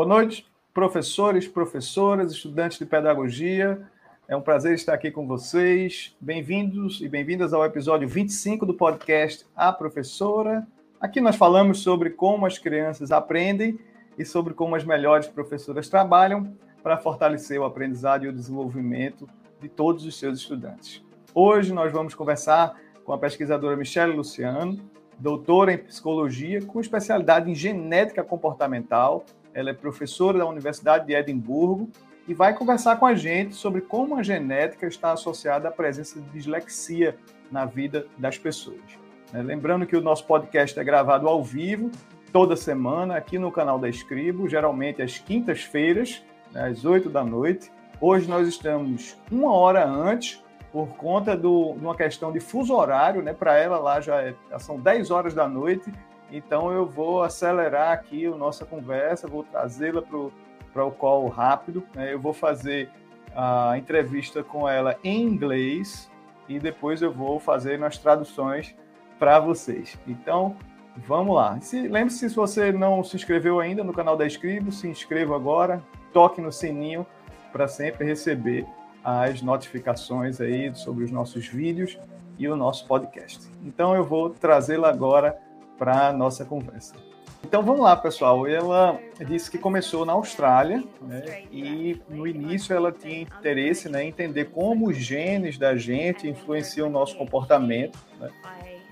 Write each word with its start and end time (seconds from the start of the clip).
Boa 0.00 0.08
noite, 0.08 0.50
professores, 0.72 1.46
professoras, 1.46 2.32
estudantes 2.32 2.78
de 2.78 2.86
pedagogia. 2.86 3.86
É 4.26 4.34
um 4.34 4.40
prazer 4.40 4.72
estar 4.72 4.94
aqui 4.94 5.10
com 5.10 5.26
vocês. 5.26 6.16
Bem-vindos 6.18 7.02
e 7.02 7.06
bem-vindas 7.06 7.52
ao 7.52 7.62
episódio 7.66 8.08
25 8.08 8.64
do 8.64 8.72
podcast 8.72 9.44
A 9.54 9.70
Professora. 9.70 10.66
Aqui 10.98 11.20
nós 11.20 11.36
falamos 11.36 11.82
sobre 11.82 12.08
como 12.08 12.46
as 12.46 12.56
crianças 12.56 13.12
aprendem 13.12 13.78
e 14.16 14.24
sobre 14.24 14.54
como 14.54 14.74
as 14.74 14.84
melhores 14.84 15.28
professoras 15.28 15.86
trabalham 15.86 16.56
para 16.82 16.96
fortalecer 16.96 17.60
o 17.60 17.64
aprendizado 17.66 18.24
e 18.24 18.28
o 18.28 18.32
desenvolvimento 18.32 19.28
de 19.60 19.68
todos 19.68 20.06
os 20.06 20.18
seus 20.18 20.38
estudantes. 20.38 21.04
Hoje 21.34 21.74
nós 21.74 21.92
vamos 21.92 22.14
conversar 22.14 22.74
com 23.04 23.12
a 23.12 23.18
pesquisadora 23.18 23.76
Michelle 23.76 24.16
Luciano, 24.16 24.80
doutora 25.18 25.74
em 25.74 25.78
psicologia 25.78 26.62
com 26.62 26.80
especialidade 26.80 27.50
em 27.50 27.54
genética 27.54 28.24
comportamental. 28.24 29.26
Ela 29.54 29.70
é 29.70 29.72
professora 29.72 30.38
da 30.38 30.46
Universidade 30.46 31.06
de 31.06 31.14
Edimburgo 31.14 31.88
e 32.28 32.34
vai 32.34 32.54
conversar 32.54 32.96
com 32.96 33.06
a 33.06 33.14
gente 33.14 33.54
sobre 33.54 33.80
como 33.80 34.16
a 34.16 34.22
genética 34.22 34.86
está 34.86 35.12
associada 35.12 35.68
à 35.68 35.72
presença 35.72 36.20
de 36.20 36.28
dislexia 36.30 37.16
na 37.50 37.64
vida 37.64 38.06
das 38.16 38.38
pessoas. 38.38 38.98
Né, 39.32 39.42
lembrando 39.42 39.86
que 39.86 39.96
o 39.96 40.00
nosso 40.00 40.26
podcast 40.26 40.78
é 40.78 40.84
gravado 40.84 41.28
ao 41.28 41.42
vivo, 41.42 41.90
toda 42.32 42.54
semana, 42.54 43.16
aqui 43.16 43.38
no 43.38 43.50
canal 43.50 43.78
da 43.78 43.88
Escribo, 43.88 44.48
geralmente 44.48 45.02
às 45.02 45.18
quintas-feiras, 45.18 46.22
né, 46.52 46.68
às 46.68 46.84
oito 46.84 47.08
da 47.08 47.24
noite. 47.24 47.70
Hoje 48.00 48.28
nós 48.28 48.46
estamos 48.46 49.16
uma 49.30 49.52
hora 49.52 49.84
antes 49.84 50.42
por 50.72 50.88
conta 50.96 51.36
de 51.36 51.46
uma 51.46 51.96
questão 51.96 52.32
de 52.32 52.40
fuso 52.40 52.74
horário, 52.74 53.22
né? 53.22 53.32
Para 53.32 53.56
ela 53.56 53.78
lá 53.78 54.00
já, 54.00 54.22
é, 54.22 54.34
são 54.58 54.78
10 54.78 55.10
horas 55.10 55.34
da 55.34 55.48
noite, 55.48 55.92
então 56.32 56.72
eu 56.72 56.86
vou 56.86 57.22
acelerar 57.22 57.92
aqui 57.92 58.26
a 58.26 58.30
nossa 58.30 58.64
conversa, 58.64 59.26
vou 59.26 59.44
trazê-la 59.44 60.02
para 60.02 60.84
o 60.84 60.90
call 60.92 61.28
rápido. 61.28 61.84
Né? 61.94 62.12
Eu 62.12 62.20
vou 62.20 62.32
fazer 62.32 62.90
a 63.34 63.76
entrevista 63.76 64.42
com 64.42 64.68
ela 64.68 64.96
em 65.02 65.22
inglês 65.22 66.10
e 66.48 66.58
depois 66.58 67.02
eu 67.02 67.12
vou 67.12 67.38
fazer 67.38 67.78
nas 67.78 67.98
traduções 67.98 68.74
para 69.18 69.38
vocês. 69.38 69.98
Então, 70.06 70.56
vamos 70.96 71.36
lá. 71.36 71.58
Lembre-se, 71.72 72.30
se 72.30 72.34
você 72.34 72.72
não 72.72 73.04
se 73.04 73.16
inscreveu 73.16 73.60
ainda 73.60 73.84
no 73.84 73.92
canal 73.92 74.16
da 74.16 74.26
Escribo, 74.26 74.72
se 74.72 74.88
inscreva 74.88 75.36
agora, 75.36 75.82
toque 76.12 76.40
no 76.40 76.50
sininho 76.50 77.06
para 77.52 77.68
sempre 77.68 78.04
receber 78.04 78.66
as 79.02 79.42
notificações 79.42 80.40
aí 80.40 80.74
sobre 80.74 81.04
os 81.04 81.10
nossos 81.10 81.46
vídeos 81.46 81.98
e 82.38 82.48
o 82.48 82.56
nosso 82.56 82.86
podcast. 82.86 83.50
Então 83.64 83.94
eu 83.94 84.04
vou 84.04 84.30
trazê-la 84.30 84.88
agora 84.88 85.38
para 85.80 86.08
a 86.08 86.12
nossa 86.12 86.44
conversa. 86.44 86.94
Então 87.42 87.62
vamos 87.62 87.80
lá, 87.80 87.96
pessoal. 87.96 88.46
Ela 88.46 89.00
disse 89.26 89.50
que 89.50 89.56
começou 89.56 90.04
na 90.04 90.12
Austrália 90.12 90.84
né, 91.00 91.44
e 91.50 91.98
no 92.06 92.26
início 92.26 92.76
ela 92.76 92.92
tinha 92.92 93.22
interesse 93.22 93.88
né, 93.88 94.04
em 94.04 94.08
entender 94.08 94.50
como 94.50 94.90
os 94.90 94.98
genes 94.98 95.56
da 95.56 95.74
gente 95.74 96.28
influenciam 96.28 96.88
o 96.88 96.90
nosso 96.90 97.16
comportamento. 97.16 97.98
Né? 98.20 98.28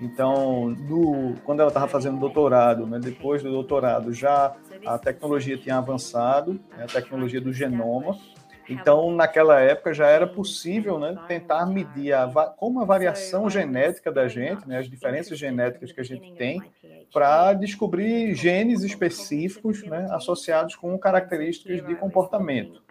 Então, 0.01 0.73
do, 0.73 1.35
quando 1.45 1.59
ela 1.59 1.67
estava 1.67 1.87
fazendo 1.87 2.17
doutorado, 2.17 2.87
né, 2.87 2.97
depois 2.97 3.43
do 3.43 3.51
doutorado, 3.51 4.11
já 4.11 4.55
a 4.83 4.97
tecnologia 4.97 5.55
tinha 5.55 5.77
avançado, 5.77 6.53
né, 6.75 6.85
a 6.85 6.87
tecnologia 6.87 7.39
do 7.39 7.53
genoma, 7.53 8.17
então, 8.69 9.11
naquela 9.11 9.59
época 9.59 9.93
já 9.93 10.07
era 10.07 10.27
possível 10.27 10.99
né, 10.99 11.17
tentar 11.27 11.65
medir 11.65 12.13
a, 12.13 12.27
como 12.57 12.81
a 12.81 12.85
variação 12.85 13.49
genética 13.49 14.11
da 14.11 14.27
gente, 14.27 14.67
né, 14.67 14.77
as 14.77 14.89
diferenças 14.89 15.37
genéticas 15.37 15.91
que 15.91 15.99
a 15.99 16.03
gente 16.03 16.33
tem, 16.33 16.61
para 17.11 17.53
descobrir 17.53 18.35
genes 18.35 18.83
específicos 18.83 19.83
né, 19.83 20.07
associados 20.11 20.75
com 20.75 20.97
características 20.97 21.85
de 21.85 21.95
comportamento. 21.95 22.81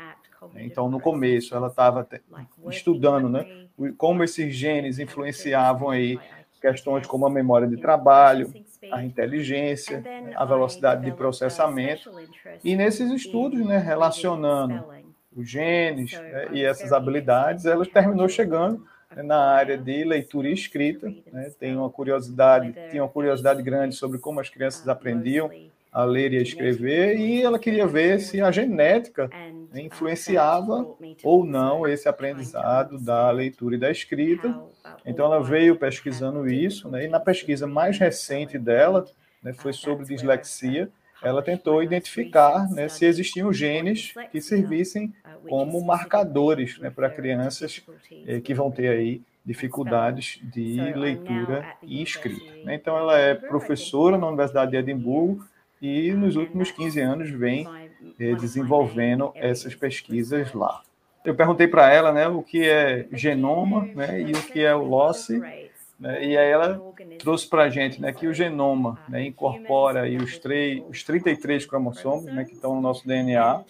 Então, 0.57 0.89
no 0.89 1.01
começo, 1.01 1.55
ela 1.55 1.69
estava 1.69 2.09
estudando 2.71 3.29
né, 3.29 3.67
como 3.97 4.25
esses 4.25 4.55
genes 4.55 4.99
influenciavam 4.99 5.91
aí 5.91 6.19
questões 6.61 7.07
como 7.07 7.27
a 7.27 7.31
memória 7.31 7.69
de 7.69 7.77
trabalho, 7.77 8.53
a 8.91 9.05
inteligência, 9.05 10.03
a 10.35 10.45
velocidade 10.45 11.05
de 11.05 11.13
processamento. 11.13 12.11
E 12.65 12.77
nesses 12.77 13.11
estudos, 13.11 13.65
né, 13.65 13.79
relacionando 13.79 14.85
os 15.35 15.49
genes 15.49 16.13
né, 16.13 16.49
e 16.53 16.65
essas 16.65 16.93
habilidades, 16.93 17.65
ela 17.67 17.85
terminou 17.87 18.29
chegando 18.29 18.85
né, 19.15 19.23
na 19.23 19.39
área 19.39 19.77
de 19.77 20.05
leitura 20.05 20.49
e 20.49 20.53
escrita. 20.53 21.13
Né, 21.33 21.51
tem 21.59 21.77
uma 21.77 21.91
curiosidade, 21.91 22.75
tinha 22.91 23.03
uma 23.03 23.09
curiosidade 23.09 23.63
grande 23.63 23.95
sobre 23.95 24.19
como 24.19 24.41
as 24.41 24.49
crianças 24.49 24.89
aprendiam 24.89 25.51
a 25.91 26.05
ler 26.05 26.33
e 26.35 26.39
a 26.39 26.43
escrever, 26.43 27.19
e 27.19 27.43
ela 27.43 27.59
queria 27.59 27.87
ver 27.87 28.21
se 28.21 28.43
a 28.43 28.51
genética 28.53 29.31
influenciava 29.75 30.87
ou 31.25 31.45
não 31.45 31.89
esse 31.89 32.07
aprendizado 32.07 32.99
da 32.99 33.31
leitura 33.31 33.75
e 33.75 33.79
da 33.79 33.91
escrita. 33.91 34.55
Então 35.05 35.25
ela 35.25 35.43
veio 35.43 35.77
pesquisando 35.77 36.47
isso, 36.47 36.91
né, 36.91 37.07
e 37.07 37.09
na 37.09 37.19
pesquisa 37.19 37.67
mais 37.67 37.99
recente 37.99 38.59
dela 38.59 39.07
né, 39.43 39.53
foi 39.55 39.73
sobre 39.73 40.05
dislexia, 40.05 40.91
ela 41.23 41.43
tentou 41.43 41.83
identificar 41.83 42.71
né, 42.71 42.89
se 42.89 43.05
existiam 43.05 43.53
genes 43.53 44.15
que 44.31 44.41
servissem 44.41 45.13
como 45.49 45.85
marcadores 45.85 46.79
né, 46.79 46.91
para 46.91 47.11
crianças 47.11 47.83
eh, 48.27 48.41
que 48.41 48.55
vão 48.55 48.71
ter 48.71 48.89
aí 48.89 49.23
dificuldades 49.45 50.39
de 50.43 50.77
leitura 50.95 51.65
e 51.83 52.03
escrita. 52.03 52.53
Né. 52.65 52.75
Então, 52.75 52.97
ela 52.97 53.19
é 53.19 53.35
professora 53.35 54.19
na 54.19 54.29
Universidade 54.29 54.73
de 54.73 54.77
Edimburgo 54.77 55.45
e 55.81 56.13
nos 56.13 56.37
últimos 56.37 56.71
15 56.71 57.01
anos 57.01 57.31
vem 57.31 57.67
eh, 58.19 58.35
desenvolvendo 58.35 59.33
essas 59.35 59.75
pesquisas 59.75 60.53
lá. 60.53 60.83
Eu 61.25 61.35
perguntei 61.35 61.67
para 61.67 61.93
ela 61.93 62.13
né, 62.13 62.29
o 62.29 62.43
que 62.43 62.69
é 62.69 63.07
genoma 63.13 63.87
né, 63.95 64.21
e 64.21 64.33
o 64.33 64.43
que 64.43 64.61
é 64.61 64.75
o 64.75 64.85
loss 64.85 65.29
né? 65.99 66.25
E 66.25 66.37
aí 66.37 66.51
ela 66.51 66.81
trouxe 67.19 67.49
para 67.49 67.65
a 67.65 67.69
gente 67.69 68.01
né, 68.01 68.13
que 68.13 68.27
o 68.29 68.33
genoma 68.33 68.99
né, 69.09 69.27
incorpora 69.27 70.03
aí 70.03 70.17
os, 70.17 70.41
os 70.89 71.03
33 71.03 71.67
cromossomos 71.67 72.27
né, 72.27 72.45
que 72.45 72.55
estão 72.55 72.75
no 72.77 72.81
nosso 72.81 73.07
DNA, 73.07 73.65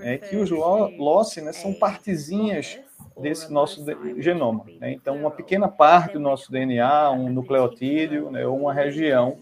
é, 0.00 0.18
que 0.18 0.36
os 0.36 0.50
loss 0.50 1.36
né, 1.36 1.52
são 1.52 1.72
partezinhas 1.72 2.78
desse 3.18 3.50
nosso 3.50 3.84
genoma. 4.18 4.64
Né? 4.78 4.92
Então, 4.92 5.16
uma 5.16 5.30
pequena 5.30 5.68
parte 5.68 6.14
do 6.14 6.20
nosso 6.20 6.52
DNA, 6.52 7.10
um 7.12 7.30
nucleotídeo, 7.30 8.30
né, 8.30 8.46
ou 8.46 8.58
uma 8.58 8.74
região 8.74 9.38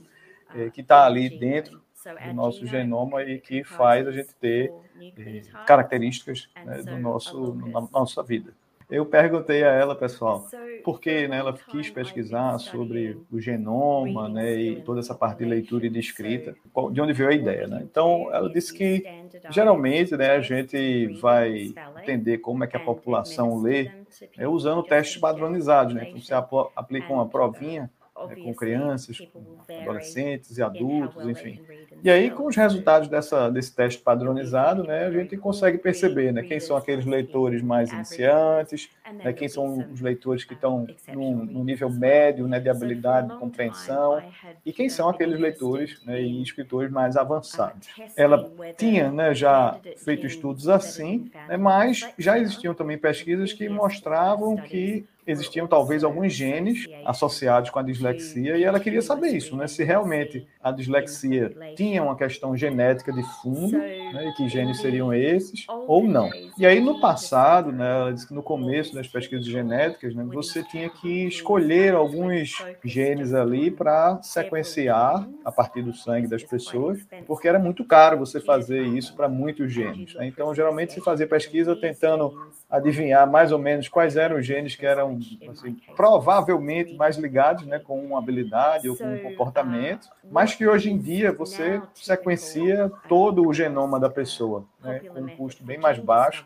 é, 0.55 0.71
que 0.71 0.81
está 0.81 1.05
ali 1.05 1.29
dentro 1.29 1.83
do 2.27 2.35
nosso 2.35 2.65
genoma 2.67 3.23
e 3.23 3.41
que 3.41 3.65
faz 3.65 4.07
a 4.07 4.13
gente 4.13 4.35
ter 4.37 4.73
é, 5.19 5.43
características 5.67 6.49
né, 6.65 6.83
do 6.83 6.99
nosso, 6.99 7.55
na 7.55 7.81
nossa 7.81 8.23
vida. 8.23 8.53
Eu 8.91 9.05
perguntei 9.05 9.63
a 9.65 9.69
ela, 9.69 9.95
pessoal, 9.95 10.47
porque 10.83 11.29
né, 11.29 11.39
ela 11.39 11.53
quis 11.53 11.91
pesquisar 11.91 12.59
sobre 12.59 13.21
o 13.31 13.39
genoma 13.39 14.31
né, 14.31 14.55
e 14.57 14.81
toda 14.81 15.01
essa 15.01 15.15
parte 15.15 15.39
de 15.39 15.45
leitura 15.45 15.87
e 15.87 15.91
de 15.91 15.99
escrita, 15.99 16.55
de 16.93 17.01
onde 17.01 17.13
veio 17.13 17.29
a 17.29 17.35
ideia. 17.35 17.67
Né? 17.67 17.81
Então, 17.83 18.33
ela 18.33 18.49
disse 18.49 18.73
que 18.73 19.05
geralmente 19.51 20.17
né, 20.17 20.31
a 20.31 20.41
gente 20.41 21.07
vai 21.21 21.75
entender 22.03 22.39
como 22.39 22.65
é 22.65 22.67
que 22.67 22.79
a 22.79 22.81
população 22.81 23.61
lê 23.61 23.91
é, 24.39 24.49
usando 24.49 24.83
testes 24.83 25.21
padronizados. 25.21 25.95
Né? 25.95 26.07
Então, 26.09 26.21
você 26.21 26.33
aplica 26.75 27.13
uma 27.13 27.29
provinha 27.29 27.91
né, 28.27 28.37
com 28.37 28.55
crianças, 28.55 29.19
com 29.19 29.59
adolescentes 29.83 30.57
e 30.57 30.63
adultos, 30.63 31.29
enfim. 31.29 31.61
E 32.03 32.11
aí, 32.11 32.31
com 32.31 32.47
os 32.47 32.57
resultados 32.57 33.09
dessa, 33.09 33.51
desse 33.51 33.75
teste 33.75 34.01
padronizado, 34.01 34.85
né, 34.85 35.07
a 35.07 35.11
gente 35.11 35.37
consegue 35.37 35.79
perceber 35.79 36.33
né, 36.33 36.43
quem 36.43 36.61
são 36.61 36.77
aqueles 36.77 37.05
leitores 37.05 37.63
mais 37.63 37.91
iniciantes, 37.91 38.89
né, 39.13 39.33
quem 39.33 39.49
são 39.49 39.87
os 39.93 40.01
leitores 40.01 40.45
que 40.45 40.55
estão 40.55 40.87
no 41.13 41.65
nível 41.65 41.91
médio 41.91 42.47
né, 42.47 42.61
de 42.61 42.69
habilidade 42.69 43.29
de 43.29 43.37
compreensão, 43.37 44.23
e 44.65 44.73
quem 44.73 44.89
são 44.89 45.09
aqueles 45.09 45.39
leitores 45.39 46.05
né, 46.05 46.21
e 46.21 46.43
escritores 46.43 46.91
mais 46.91 47.17
avançados. 47.17 47.89
Ela 48.17 48.51
tinha 48.77 49.11
né, 49.11 49.35
já 49.35 49.79
feito 49.97 50.27
estudos 50.27 50.69
assim, 50.69 51.31
né, 51.49 51.57
mas 51.57 52.09
já 52.19 52.39
existiam 52.39 52.75
também 52.75 52.99
pesquisas 52.99 53.53
que 53.53 53.69
mostravam 53.69 54.57
que 54.57 55.07
existiam 55.31 55.67
talvez 55.67 56.03
alguns 56.03 56.33
genes 56.33 56.87
associados 57.05 57.71
com 57.71 57.79
a 57.79 57.83
dislexia 57.83 58.57
e 58.57 58.65
ela 58.65 58.81
queria 58.81 59.03
saber 59.03 59.29
isso, 59.29 59.55
né? 59.57 59.67
Se 59.67 59.85
realmente 59.85 60.47
a 60.63 60.73
dislexia 60.73 61.55
tinha 61.77 62.03
uma 62.03 62.17
questão 62.17 62.57
genética 62.57 63.13
de 63.13 63.23
fundo, 63.43 63.77
né? 63.77 64.29
E 64.29 64.33
que 64.35 64.49
genes 64.49 64.81
seriam 64.81 65.13
esses 65.13 65.67
ou 65.69 66.05
não. 66.05 66.31
E 66.57 66.67
aí 66.67 66.81
no 66.81 67.01
passado, 67.01 67.71
né? 67.71 67.89
Ela 67.89 68.13
disse 68.13 68.27
que 68.27 68.35
no 68.35 68.43
começo 68.43 68.95
das 68.99 69.09
pesquisas 69.09 69.47
genéticas, 69.47 70.15
né, 70.15 70.25
você 70.25 70.63
tinha 70.63 70.91
que 70.91 71.27
escolher 71.27 71.95
alguns 71.95 72.53
genes 72.85 73.33
ali 73.33 73.71
para 73.71 74.21
sequenciar 74.23 75.27
a 75.45 75.53
partir 75.53 75.83
do 75.83 75.95
sangue 75.95 76.27
das 76.27 76.43
pessoas, 76.43 76.99
porque 77.27 77.49
era 77.49 77.59
muito 77.59 77.85
caro 77.85 78.19
você 78.19 78.41
fazer 78.41 78.83
isso 78.83 79.15
para 79.15 79.29
muitos 79.29 79.73
genes. 79.73 80.15
Né? 80.15 80.27
Então, 80.27 80.55
geralmente 80.55 80.93
se 80.93 81.01
fazia 81.01 81.27
pesquisa 81.27 81.77
tentando 81.77 82.51
adivinhar 82.69 83.31
mais 83.31 83.53
ou 83.53 83.59
menos 83.59 83.89
quais 83.89 84.17
eram 84.17 84.37
os 84.37 84.45
genes 84.45 84.75
que 84.77 84.85
eram 84.85 85.19
assim, 85.49 85.77
provavelmente 85.97 86.95
mais 86.95 87.17
ligados 87.17 87.65
né, 87.67 87.79
com 87.79 87.99
uma 88.05 88.19
habilidade 88.19 88.89
ou 88.89 88.97
com 88.97 89.05
um 89.05 89.19
comportamento, 89.19 90.09
mas 90.31 90.55
que 90.55 90.67
hoje 90.67 90.91
em 90.91 90.99
dia 90.99 91.33
você 91.33 91.81
sequencia 91.95 92.91
todo 93.09 93.47
o 93.47 93.55
genoma 93.55 93.99
da 93.99 94.11
pessoa, 94.11 94.65
né, 94.83 95.01
com 95.01 95.21
um 95.21 95.29
custo 95.29 95.65
bem 95.65 95.79
mais 95.79 95.99
baixo. 95.99 96.45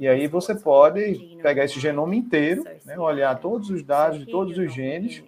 E 0.00 0.08
aí 0.08 0.26
você 0.26 0.54
pode 0.54 1.36
pegar 1.42 1.62
esse 1.62 1.78
genoma 1.78 2.16
inteiro, 2.16 2.64
né, 2.86 2.98
olhar 2.98 3.38
todos 3.38 3.68
os 3.68 3.82
dados 3.82 4.18
de 4.18 4.24
todos 4.24 4.56
os 4.56 4.72
genes 4.72 5.22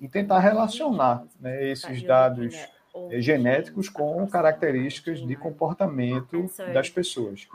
e 0.00 0.08
tentar 0.08 0.38
relacionar 0.38 1.24
né, 1.40 1.68
esses 1.68 2.00
dados 2.04 2.54
eh, 2.54 2.68
genéticos 3.18 3.88
com 3.88 4.26
características 4.26 5.20
de 5.20 5.34
comportamento 5.34 6.50
das 6.72 6.90
pessoas. 6.90 7.48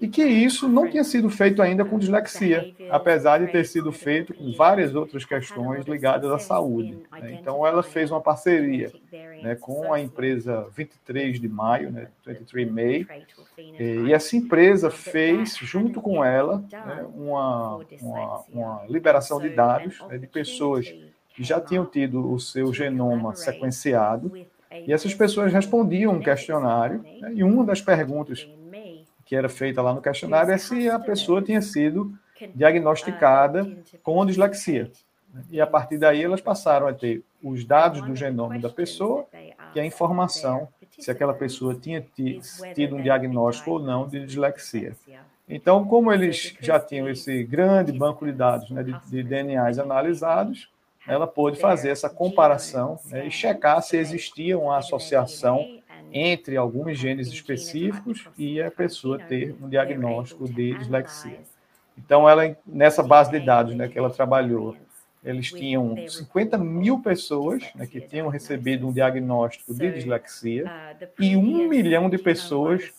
E 0.00 0.08
que 0.08 0.24
isso 0.24 0.68
não 0.68 0.88
tinha 0.90 1.04
sido 1.04 1.30
feito 1.30 1.62
ainda 1.62 1.84
com 1.84 1.98
dislexia, 1.98 2.74
apesar 2.90 3.38
de 3.38 3.52
ter 3.52 3.64
sido 3.64 3.92
feito 3.92 4.34
com 4.34 4.52
várias 4.52 4.94
outras 4.94 5.24
questões 5.24 5.84
ligadas 5.86 6.30
à 6.30 6.38
saúde. 6.38 6.98
Né? 7.12 7.38
Então, 7.40 7.66
ela 7.66 7.82
fez 7.82 8.10
uma 8.10 8.20
parceria 8.20 8.92
né, 9.42 9.54
com 9.54 9.92
a 9.92 10.00
empresa 10.00 10.66
23 10.76 11.40
de 11.40 11.48
maio, 11.48 11.90
né, 11.90 12.08
23 12.26 12.70
May, 12.70 13.06
e 13.56 14.12
essa 14.12 14.36
empresa 14.36 14.90
fez, 14.90 15.56
junto 15.56 16.00
com 16.00 16.24
ela, 16.24 16.64
né, 16.72 17.06
uma, 17.14 17.76
uma, 18.00 18.44
uma, 18.52 18.84
liberação 18.88 19.40
de 19.40 19.50
dados 19.50 20.00
né, 20.08 20.18
de 20.18 20.26
pessoas 20.26 20.92
que 21.34 21.42
já 21.42 21.60
tinham 21.60 21.84
tido 21.84 22.32
o 22.32 22.38
seu 22.38 22.72
genoma 22.72 23.34
sequenciado 23.34 24.32
e 24.86 24.92
essas 24.92 25.14
pessoas 25.14 25.52
respondiam 25.52 26.12
um 26.12 26.20
questionário, 26.20 27.04
né, 27.20 27.32
e 27.34 27.44
uma 27.44 27.64
das 27.64 27.80
perguntas 27.80 28.48
que 29.24 29.34
era 29.34 29.48
feita 29.48 29.80
lá 29.80 29.94
no 29.94 30.02
questionário 30.02 30.52
é 30.52 30.58
se 30.58 30.88
a 30.88 30.98
pessoa 30.98 31.40
tinha 31.40 31.62
sido 31.62 32.12
diagnosticada 32.54 33.76
com 34.02 34.24
dislexia. 34.26 34.90
E 35.50 35.60
a 35.60 35.66
partir 35.66 35.98
daí 35.98 36.22
elas 36.22 36.40
passaram 36.40 36.86
a 36.86 36.92
ter 36.92 37.24
os 37.42 37.64
dados 37.64 38.02
do 38.02 38.14
genoma 38.14 38.58
da 38.58 38.68
pessoa 38.68 39.26
e 39.74 39.80
a 39.80 39.84
informação 39.84 40.68
se 40.98 41.10
aquela 41.10 41.34
pessoa 41.34 41.74
tinha 41.74 42.04
tido 42.74 42.96
um 42.96 43.02
diagnóstico 43.02 43.72
ou 43.72 43.78
não 43.80 44.06
de 44.06 44.24
dislexia. 44.24 44.94
Então, 45.48 45.84
como 45.84 46.12
eles 46.12 46.56
já 46.60 46.80
tinham 46.80 47.08
esse 47.08 47.42
grande 47.44 47.92
banco 47.92 48.24
de 48.24 48.32
dados 48.32 48.70
né, 48.70 48.82
de, 48.82 48.98
de 49.10 49.22
DNAs 49.22 49.78
analisados, 49.78 50.70
ela 51.06 51.26
pôde 51.26 51.58
fazer 51.58 51.90
essa 51.90 52.08
comparação 52.08 52.98
né, 53.06 53.26
e 53.26 53.30
checar 53.30 53.82
se 53.82 53.96
existia 53.96 54.58
uma 54.58 54.78
associação 54.78 55.80
entre 56.12 56.56
alguns 56.56 56.98
genes 56.98 57.28
específicos 57.28 58.28
e 58.38 58.62
a 58.62 58.70
pessoa 58.70 59.18
ter 59.18 59.54
um 59.60 59.68
diagnóstico 59.68 60.48
de 60.48 60.78
dislexia. 60.78 61.40
Então, 61.98 62.28
ela 62.28 62.56
nessa 62.66 63.02
base 63.02 63.30
de 63.30 63.40
dados 63.40 63.74
né, 63.74 63.88
que 63.88 63.98
ela 63.98 64.10
trabalhou, 64.10 64.76
eles 65.24 65.50
tinham 65.50 65.96
50 66.06 66.58
mil 66.58 67.00
pessoas 67.00 67.64
né, 67.74 67.86
que 67.86 68.00
tinham 68.00 68.28
recebido 68.28 68.86
um 68.86 68.92
diagnóstico 68.92 69.74
de 69.74 69.90
dislexia 69.92 70.70
e 71.18 71.36
um 71.36 71.68
milhão 71.68 72.10
de 72.10 72.18
pessoas 72.18 72.92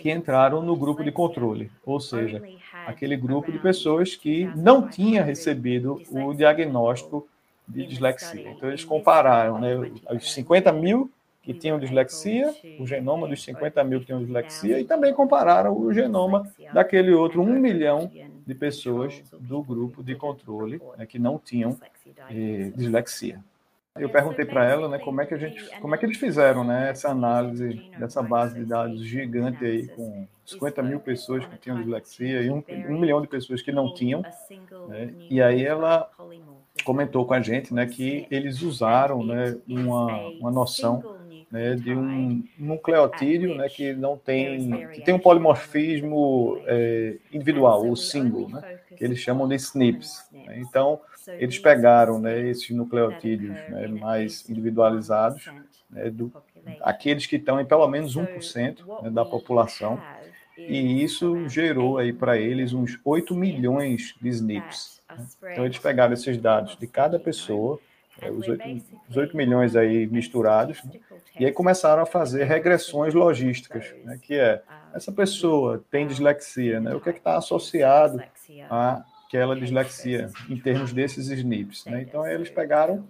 que 0.00 0.10
entraram 0.10 0.62
no 0.62 0.76
grupo 0.76 1.02
de 1.02 1.10
controle, 1.10 1.70
ou 1.84 1.98
seja, 1.98 2.40
aquele 2.88 3.18
grupo 3.18 3.52
de 3.52 3.58
pessoas 3.58 4.16
que 4.16 4.50
não 4.56 4.88
tinha 4.88 5.22
recebido 5.22 6.00
o 6.10 6.32
diagnóstico 6.32 7.28
de 7.68 7.86
dislexia. 7.86 8.50
Então, 8.50 8.70
eles 8.70 8.82
compararam 8.82 9.60
né, 9.60 9.76
os 10.10 10.32
50 10.32 10.72
mil 10.72 11.10
que 11.42 11.52
tinham 11.52 11.78
dislexia, 11.78 12.54
o 12.80 12.86
genoma 12.86 13.28
dos 13.28 13.44
50 13.44 13.84
mil 13.84 14.00
que 14.00 14.06
tinham 14.06 14.20
dislexia, 14.20 14.80
e 14.80 14.84
também 14.84 15.12
compararam 15.12 15.78
o 15.78 15.92
genoma 15.92 16.50
daquele 16.72 17.12
outro 17.12 17.42
1 17.42 17.46
milhão 17.60 18.10
de 18.46 18.54
pessoas 18.54 19.22
do 19.38 19.62
grupo 19.62 20.02
de 20.02 20.14
controle 20.14 20.80
né, 20.96 21.04
que 21.04 21.18
não 21.18 21.38
tinham 21.38 21.78
eh, 22.30 22.72
dislexia. 22.74 23.38
Eu 23.98 24.08
perguntei 24.08 24.44
para 24.44 24.64
ela, 24.64 24.88
né, 24.88 24.98
como 24.98 25.20
é 25.20 25.26
que 25.26 25.34
a 25.34 25.38
gente, 25.38 25.64
como 25.80 25.94
é 25.94 25.98
que 25.98 26.06
eles 26.06 26.16
fizeram, 26.16 26.64
né, 26.64 26.90
essa 26.90 27.10
análise 27.10 27.90
dessa 27.98 28.22
base 28.22 28.54
de 28.54 28.64
dados 28.64 29.02
gigante 29.04 29.64
aí 29.64 29.88
com 29.88 30.26
50 30.44 30.82
mil 30.82 31.00
pessoas 31.00 31.44
que 31.46 31.56
tinham 31.58 31.78
dislexia 31.78 32.42
e 32.42 32.50
um, 32.50 32.62
um 32.88 32.98
milhão 32.98 33.20
de 33.20 33.28
pessoas 33.28 33.62
que 33.62 33.72
não 33.72 33.92
tinham, 33.92 34.22
né, 34.88 35.12
e 35.30 35.42
aí 35.42 35.64
ela 35.64 36.08
comentou 36.84 37.26
com 37.26 37.34
a 37.34 37.40
gente, 37.40 37.74
né, 37.74 37.86
que 37.86 38.26
eles 38.30 38.62
usaram, 38.62 39.24
né, 39.24 39.56
uma, 39.66 40.28
uma 40.40 40.50
noção 40.50 41.18
né, 41.50 41.74
de 41.74 41.94
um 41.94 42.44
nucleotídeo 42.58 43.54
né, 43.54 43.68
que 43.68 43.92
não 43.94 44.16
tem 44.16 44.88
que 44.92 45.00
tem 45.00 45.14
um 45.14 45.18
polimorfismo 45.18 46.60
é, 46.66 47.16
individual, 47.32 47.88
o 47.88 47.96
single, 47.96 48.48
né, 48.48 48.78
que 48.96 49.04
eles 49.04 49.18
chamam 49.18 49.48
de 49.48 49.54
SNPs. 49.54 50.28
Né? 50.32 50.58
Então 50.60 51.00
eles 51.36 51.58
pegaram 51.58 52.18
né, 52.18 52.48
esses 52.48 52.70
nucleotídeos 52.70 53.54
né, 53.68 53.88
mais 53.88 54.48
individualizados, 54.48 55.50
né, 55.90 56.10
do, 56.10 56.32
aqueles 56.80 57.26
que 57.26 57.36
estão 57.36 57.60
em 57.60 57.64
pelo 57.64 57.86
menos 57.88 58.16
1% 58.16 59.02
né, 59.02 59.10
da 59.10 59.24
população, 59.24 60.00
e 60.56 61.04
isso 61.04 61.48
gerou 61.48 61.98
aí 61.98 62.12
para 62.12 62.36
eles 62.36 62.72
uns 62.72 62.98
8 63.04 63.34
milhões 63.34 64.14
de 64.20 64.28
SNPs. 64.28 65.00
Né? 65.08 65.26
Então 65.52 65.64
eles 65.64 65.78
pegaram 65.78 66.12
esses 66.12 66.36
dados 66.36 66.76
de 66.76 66.86
cada 66.86 67.18
pessoa, 67.18 67.78
é, 68.20 68.30
os, 68.30 68.48
8, 68.48 68.64
os 69.08 69.16
8 69.16 69.36
milhões 69.36 69.76
aí 69.76 70.06
misturados, 70.08 70.82
né? 70.82 70.92
e 71.38 71.46
aí 71.46 71.52
começaram 71.52 72.02
a 72.02 72.06
fazer 72.06 72.44
regressões 72.44 73.14
logísticas, 73.14 73.94
né, 74.04 74.18
que 74.20 74.34
é, 74.34 74.60
essa 74.92 75.12
pessoa 75.12 75.84
tem 75.88 76.06
dislexia, 76.06 76.80
né, 76.80 76.94
o 76.94 77.00
que 77.00 77.10
é 77.10 77.12
que 77.12 77.20
está 77.20 77.36
associado 77.36 78.20
a 78.68 79.04
aquela 79.28 79.54
dislexia 79.54 80.30
em 80.48 80.56
termos 80.56 80.92
desses 80.92 81.28
SNPs. 81.28 81.84
Né? 81.84 82.02
Então, 82.02 82.26
eles 82.26 82.48
pegaram 82.48 83.06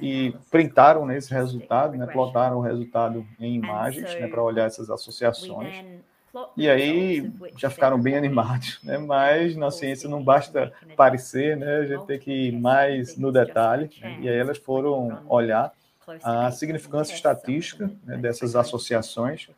e 0.00 0.34
printaram 0.50 1.06
nesse 1.06 1.32
resultado, 1.32 1.96
né? 1.96 2.06
plotaram 2.06 2.56
o 2.56 2.62
resultado 2.62 3.24
em 3.38 3.54
imagens 3.54 4.14
né? 4.14 4.26
para 4.26 4.42
olhar 4.42 4.66
essas 4.66 4.90
associações. 4.90 5.84
E 6.56 6.68
aí 6.68 7.30
já 7.56 7.68
ficaram 7.68 8.00
bem 8.00 8.16
animados, 8.16 8.80
né? 8.82 8.96
mas 8.96 9.56
na 9.56 9.70
ciência 9.70 10.08
não 10.08 10.22
basta 10.22 10.72
parecer, 10.96 11.56
né? 11.56 11.78
a 11.78 11.86
gente 11.86 12.06
tem 12.06 12.18
que 12.18 12.30
ir 12.48 12.52
mais 12.52 13.16
no 13.16 13.30
detalhe. 13.30 13.90
Né? 14.00 14.18
E 14.22 14.28
aí 14.28 14.36
elas 14.36 14.58
foram 14.58 15.22
olhar 15.28 15.72
a 16.22 16.50
significância 16.50 17.14
estatística 17.14 17.90
né? 18.04 18.16
dessas 18.16 18.56
associações 18.56 19.48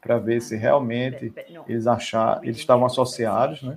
para 0.00 0.16
ver 0.18 0.40
se 0.40 0.56
realmente 0.56 1.32
eles 1.66 1.86
achar, 1.86 2.40
eles 2.42 2.58
estavam 2.58 2.86
associados, 2.86 3.62
né? 3.62 3.76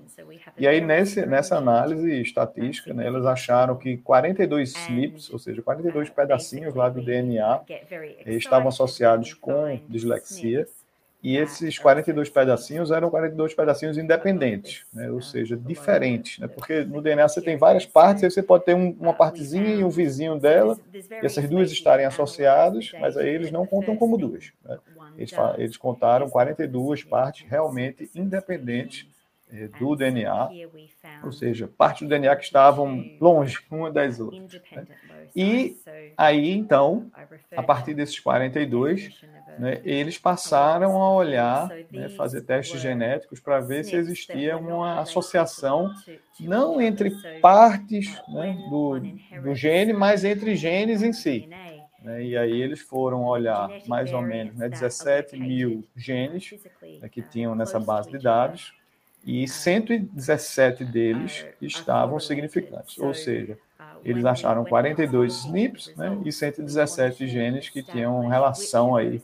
E 0.57 0.67
aí 0.67 0.81
nesse, 0.81 1.25
nessa 1.25 1.57
análise 1.57 2.21
estatística, 2.21 2.93
né, 2.93 3.07
eles 3.07 3.25
acharam 3.25 3.75
que 3.75 3.97
42 3.97 4.69
SNPs, 4.69 5.29
ou 5.31 5.39
seja, 5.39 5.61
42 5.61 6.09
pedacinhos 6.09 6.75
lá 6.75 6.89
do 6.89 7.01
DNA, 7.01 7.61
estavam 8.25 8.67
associados 8.67 9.33
com 9.33 9.79
dislexia. 9.87 10.67
E 11.23 11.37
esses 11.37 11.77
42 11.77 12.31
pedacinhos 12.31 12.89
eram 12.89 13.11
42 13.11 13.53
pedacinhos 13.53 13.95
independentes, 13.95 14.85
né? 14.91 15.09
ou 15.11 15.21
seja, 15.21 15.55
diferentes, 15.55 16.39
né? 16.39 16.47
porque 16.47 16.83
no 16.83 16.99
DNA 16.99 17.27
você 17.27 17.39
tem 17.39 17.57
várias 17.57 17.85
partes, 17.85 18.23
aí 18.23 18.31
você 18.31 18.41
pode 18.41 18.65
ter 18.65 18.73
um, 18.73 18.89
uma 18.99 19.13
partezinha 19.13 19.75
e 19.75 19.83
um 19.83 19.89
vizinho 19.89 20.39
dela, 20.39 20.79
e 20.91 21.23
essas 21.23 21.47
duas 21.47 21.71
estarem 21.71 22.07
associadas, 22.07 22.91
mas 22.99 23.15
aí 23.17 23.29
eles 23.29 23.51
não 23.51 23.67
contam 23.67 23.95
como 23.95 24.17
duas. 24.17 24.51
Né? 24.65 24.79
Eles, 25.15 25.31
eles 25.59 25.77
contaram 25.77 26.27
42 26.27 27.03
partes 27.03 27.47
realmente 27.47 28.09
independentes 28.15 29.05
eh, 29.05 29.20
do 29.79 29.95
DNA, 29.95 30.49
ou 31.23 31.31
seja, 31.31 31.67
partes 31.67 32.03
do 32.03 32.09
DNA 32.09 32.35
que 32.35 32.45
estavam 32.45 33.05
longe 33.19 33.59
uma 33.69 33.91
das 33.91 34.19
outras. 34.19 34.61
Né? 34.71 34.87
E 35.35 35.77
aí, 36.17 36.51
então, 36.51 37.11
a 37.55 37.63
partir 37.63 37.93
desses 37.93 38.19
42, 38.19 39.21
né, 39.59 39.81
eles 39.83 40.17
passaram 40.17 41.01
a 41.01 41.13
olhar, 41.13 41.69
né, 41.91 42.09
fazer 42.09 42.41
testes 42.41 42.81
genéticos 42.81 43.39
para 43.39 43.59
ver 43.59 43.83
se 43.83 43.95
existia 43.95 44.57
uma 44.57 44.99
associação, 44.99 45.93
não 46.39 46.81
entre 46.81 47.11
partes 47.39 48.21
né, 48.29 48.57
do, 48.69 48.99
do 49.41 49.55
gene, 49.55 49.93
mas 49.93 50.23
entre 50.23 50.55
genes 50.55 51.01
em 51.01 51.13
si. 51.13 51.47
Né? 52.01 52.23
E 52.23 52.37
aí 52.37 52.61
eles 52.61 52.81
foram 52.81 53.25
olhar 53.25 53.69
mais 53.87 54.11
ou 54.11 54.21
menos 54.21 54.55
né, 54.55 54.67
17 54.67 55.37
mil 55.37 55.85
genes 55.95 56.53
né, 57.01 57.07
que 57.07 57.21
tinham 57.21 57.53
nessa 57.53 57.79
base 57.79 58.09
de 58.09 58.17
dados 58.17 58.73
e 59.25 59.47
117 59.47 60.83
deles 60.83 61.45
estavam 61.61 62.19
significantes, 62.19 62.97
ou 62.97 63.13
seja, 63.13 63.57
eles 64.03 64.25
acharam 64.25 64.65
42 64.65 65.45
SNPs 65.45 65.93
né, 65.95 66.17
e 66.25 66.31
117 66.31 67.27
genes 67.27 67.69
que 67.69 67.83
tinham 67.83 68.27
relação 68.27 68.95
aí 68.95 69.21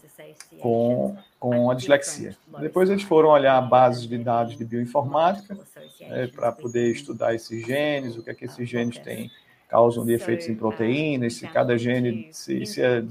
com, 0.59 1.17
com 1.39 1.71
a 1.71 1.73
dislexia. 1.73 2.37
Depois 2.59 2.89
eles 2.89 3.01
foram 3.01 3.29
olhar 3.29 3.59
bases 3.61 4.07
de 4.07 4.17
dados 4.19 4.55
de 4.55 4.63
bioinformática 4.63 5.57
né, 6.01 6.27
para 6.27 6.51
poder 6.51 6.91
estudar 6.91 7.33
esses 7.33 7.65
genes, 7.65 8.17
o 8.17 8.23
que 8.23 8.29
é 8.29 8.35
que 8.35 8.45
esses 8.45 8.69
genes 8.69 8.99
têm, 8.99 9.31
causam 9.67 10.05
de 10.05 10.13
efeitos 10.13 10.47
em 10.47 10.55
proteínas, 10.55 11.33
se 11.33 11.47
cada 11.47 11.75
gene, 11.77 12.29
se, 12.31 12.65
se 12.65 12.81
é 12.81 13.03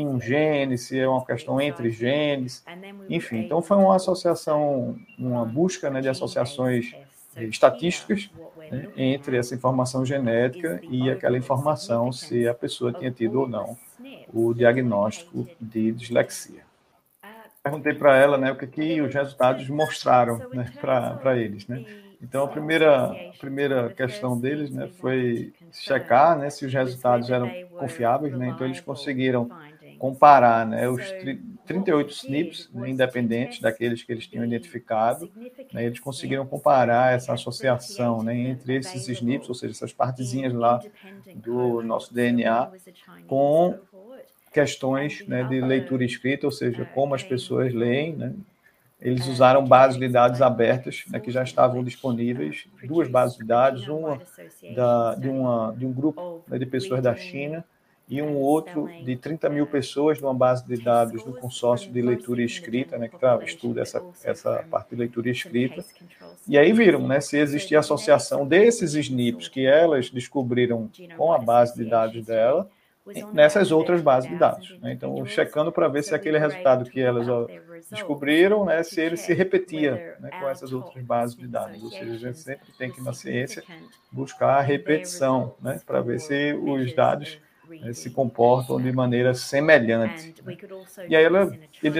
em 0.00 0.06
um 0.06 0.20
gene, 0.20 0.76
se 0.78 0.98
é 0.98 1.08
uma 1.08 1.24
questão 1.24 1.60
entre 1.60 1.90
genes, 1.90 2.64
enfim. 3.08 3.38
Então 3.38 3.62
foi 3.62 3.76
uma 3.76 3.96
associação, 3.96 4.96
uma 5.18 5.44
busca 5.44 5.90
né, 5.90 6.00
de 6.00 6.08
associações 6.08 6.94
estatísticas 7.36 8.30
né, 8.70 8.88
entre 8.96 9.36
essa 9.36 9.54
informação 9.54 10.04
genética 10.04 10.80
e 10.82 11.10
aquela 11.10 11.38
informação 11.38 12.12
se 12.12 12.46
a 12.48 12.54
pessoa 12.54 12.92
tinha 12.92 13.10
tido 13.10 13.40
ou 13.40 13.48
não 13.48 13.76
o 14.32 14.54
diagnóstico 14.54 15.46
de 15.60 15.92
dislexia. 15.92 16.62
Perguntei 17.62 17.94
para 17.94 18.16
ela 18.16 18.38
né, 18.38 18.50
o 18.50 18.56
que, 18.56 18.66
que 18.66 19.00
os 19.02 19.12
resultados 19.12 19.68
mostraram 19.68 20.38
né, 20.52 20.72
para 20.80 21.36
eles. 21.36 21.66
Né? 21.66 21.84
Então, 22.22 22.44
a 22.44 22.48
primeira, 22.48 23.06
a 23.06 23.38
primeira 23.38 23.90
questão 23.90 24.38
deles 24.38 24.70
né, 24.70 24.88
foi 24.98 25.52
checar 25.72 26.38
né, 26.38 26.48
se 26.48 26.64
os 26.64 26.72
resultados 26.72 27.28
eram 27.28 27.50
confiáveis. 27.78 28.36
Né? 28.36 28.48
Então, 28.48 28.66
eles 28.66 28.80
conseguiram 28.80 29.50
comparar 30.00 30.66
né, 30.66 30.88
os 30.88 31.04
38 31.66 32.10
SNPs 32.10 32.70
né, 32.72 32.88
independentes 32.88 33.60
daqueles 33.60 34.02
que 34.02 34.10
eles 34.10 34.26
tinham 34.26 34.46
identificado. 34.46 35.30
Né, 35.74 35.84
eles 35.84 36.00
conseguiram 36.00 36.46
comparar 36.46 37.12
essa 37.12 37.34
associação 37.34 38.22
né, 38.22 38.34
entre 38.34 38.76
esses 38.76 39.06
SNPs, 39.06 39.50
ou 39.50 39.54
seja, 39.54 39.74
essas 39.74 39.92
partezinhas 39.92 40.54
lá 40.54 40.82
do 41.36 41.82
nosso 41.82 42.14
DNA, 42.14 42.70
com 43.26 43.78
questões 44.50 45.22
né, 45.28 45.44
de 45.44 45.60
leitura 45.60 46.02
escrita, 46.02 46.46
ou 46.46 46.50
seja, 46.50 46.86
como 46.94 47.14
as 47.14 47.22
pessoas 47.22 47.74
leem. 47.74 48.16
Né? 48.16 48.32
Eles 49.02 49.26
usaram 49.26 49.66
bases 49.66 49.98
de 49.98 50.08
dados 50.08 50.40
abertas 50.40 51.04
né, 51.10 51.20
que 51.20 51.30
já 51.30 51.42
estavam 51.42 51.84
disponíveis, 51.84 52.66
duas 52.84 53.06
bases 53.06 53.36
de 53.36 53.44
dados, 53.44 53.86
uma 53.86 54.18
da, 54.74 55.14
de, 55.14 55.28
uma, 55.28 55.74
de 55.76 55.84
um 55.84 55.92
grupo 55.92 56.42
né, 56.48 56.58
de 56.58 56.64
pessoas 56.64 57.02
da 57.02 57.14
China 57.14 57.62
e 58.10 58.20
um 58.20 58.36
outro 58.36 58.88
de 59.04 59.14
30 59.14 59.48
mil 59.48 59.66
pessoas 59.68 60.20
numa 60.20 60.34
base 60.34 60.66
de 60.66 60.82
dados 60.82 61.22
do 61.22 61.32
consórcio 61.32 61.92
de 61.92 62.02
leitura 62.02 62.42
e 62.42 62.44
escrita, 62.44 62.98
né, 62.98 63.08
que 63.08 63.44
estuda 63.44 63.80
essa, 63.80 64.02
essa 64.24 64.64
parte 64.68 64.90
de 64.90 64.96
leitura 64.96 65.28
e 65.28 65.32
escrita. 65.32 65.84
E 66.48 66.58
aí 66.58 66.72
viram 66.72 67.06
né, 67.06 67.20
se 67.20 67.38
existia 67.38 67.78
associação 67.78 68.44
desses 68.44 68.94
SNPs 68.94 69.48
que 69.48 69.64
elas 69.64 70.10
descobriram 70.10 70.90
com 71.16 71.32
a 71.32 71.38
base 71.38 71.76
de 71.76 71.88
dados 71.88 72.26
dela 72.26 72.68
nessas 73.32 73.70
outras 73.70 74.02
bases 74.02 74.28
de 74.28 74.36
dados. 74.36 74.78
Né? 74.80 74.92
Então, 74.92 75.24
checando 75.24 75.70
para 75.70 75.86
ver 75.86 76.02
se 76.02 76.14
aquele 76.14 76.38
resultado 76.38 76.88
que 76.90 77.00
elas 77.00 77.26
descobriram, 77.90 78.64
né, 78.64 78.82
se 78.82 79.00
ele 79.00 79.16
se 79.16 79.32
repetia 79.32 80.16
né, 80.20 80.30
com 80.38 80.48
essas 80.48 80.72
outras 80.72 81.02
bases 81.04 81.36
de 81.36 81.46
dados. 81.46 81.82
Ou 81.82 81.90
seja, 81.90 82.12
a 82.12 82.18
gente 82.18 82.38
sempre 82.38 82.72
tem 82.76 82.90
que, 82.90 83.00
na 83.00 83.12
ciência, 83.12 83.62
buscar 84.10 84.58
a 84.58 84.60
repetição, 84.60 85.54
né, 85.60 85.80
para 85.86 86.00
ver 86.00 86.20
se 86.20 86.54
os 86.54 86.92
dados 86.94 87.38
se 87.92 88.10
comportam 88.10 88.80
de 88.80 88.92
maneira 88.92 89.34
semelhante. 89.34 90.34
E 91.08 91.16
aí 91.16 91.24
ela, 91.24 91.50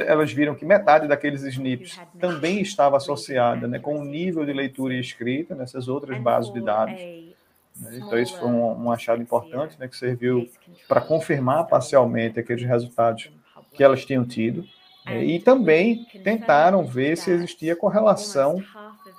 elas 0.07 0.33
viram 0.33 0.55
que 0.55 0.65
metade 0.65 1.07
daqueles 1.09 1.43
SNPs 1.43 2.01
também 2.19 2.61
estava 2.61 2.97
associada 2.97 3.67
né, 3.67 3.79
com 3.79 3.99
o 3.99 4.05
nível 4.05 4.45
de 4.45 4.53
leitura 4.53 4.95
e 4.95 5.01
escrita 5.01 5.55
nessas 5.55 5.89
outras 5.89 6.19
bases 6.21 6.53
de 6.53 6.61
dados. 6.61 6.95
Né? 6.95 7.99
Então, 7.99 8.19
isso 8.19 8.39
foi 8.39 8.49
um, 8.49 8.85
um 8.85 8.93
achado 8.93 9.23
importante 9.23 9.79
né, 9.79 9.89
que 9.89 9.97
serviu 9.97 10.49
para 10.89 11.01
confirmar 11.01 11.67
parcialmente 11.67 12.39
aqueles 12.39 12.65
resultados 12.65 13.31
que 13.73 13.83
elas 13.83 14.05
tinham 14.05 14.25
tido. 14.25 14.65
Né? 15.07 15.25
E 15.25 15.41
também 15.41 16.05
tentaram 16.23 16.85
ver 16.85 17.17
se 17.17 17.31
existia 17.31 17.75
correlação 17.75 18.63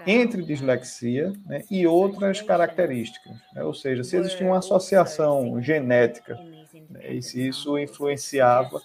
entre 0.06 0.42
dislexia 0.44 1.34
né, 1.46 1.64
e 1.70 1.86
outras 1.86 2.42
características, 2.42 3.34
né? 3.54 3.64
ou 3.64 3.74
seja, 3.74 4.04
se 4.04 4.18
existia 4.18 4.46
uma 4.46 4.60
associação 4.60 5.62
genética 5.62 6.36
né, 6.90 7.14
e 7.14 7.22
se 7.22 7.48
isso 7.48 7.78
influenciava 7.78 8.82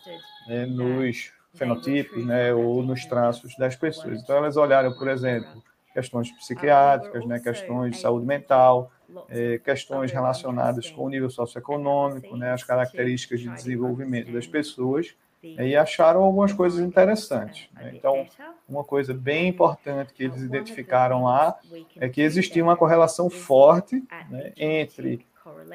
né, 0.47 0.67
nos 0.67 1.33
fenotipos 1.55 2.25
né, 2.25 2.53
ou 2.53 2.83
nos 2.83 3.05
traços 3.07 3.57
das 3.57 3.75
pessoas. 3.75 4.23
Então, 4.23 4.37
elas 4.37 4.57
olharam, 4.57 4.93
por 4.97 5.09
exemplo, 5.09 5.63
questões 5.93 6.31
psiquiátricas, 6.33 7.25
né, 7.27 7.41
questões 7.41 7.97
de 7.97 8.01
saúde 8.03 8.27
mental, 8.27 8.93
é, 9.29 9.59
questões 9.59 10.13
relacionadas 10.13 10.91
com 10.91 11.05
o 11.05 11.09
nível 11.09 11.31
socioeconômico, 11.31 12.37
as 12.43 12.63
características 12.63 13.41
de 13.41 13.49
desenvolvimento 13.49 14.33
das 14.33 14.47
pessoas, 14.47 15.15
e 15.43 15.77
acharam 15.77 16.23
algumas 16.23 16.53
coisas 16.53 16.81
interessantes. 16.81 17.69
Né? 17.75 17.93
Então, 17.95 18.27
uma 18.69 18.83
coisa 18.83 19.15
bem 19.15 19.49
importante 19.49 20.13
que 20.13 20.25
eles 20.25 20.43
identificaram 20.43 21.25
lá 21.25 21.57
é 22.01 22.09
que 22.09 22.21
existia 22.21 22.63
uma 22.63 22.77
correlação 22.77 23.31
forte 23.31 24.03
né, 24.31 24.53
entre 24.57 25.25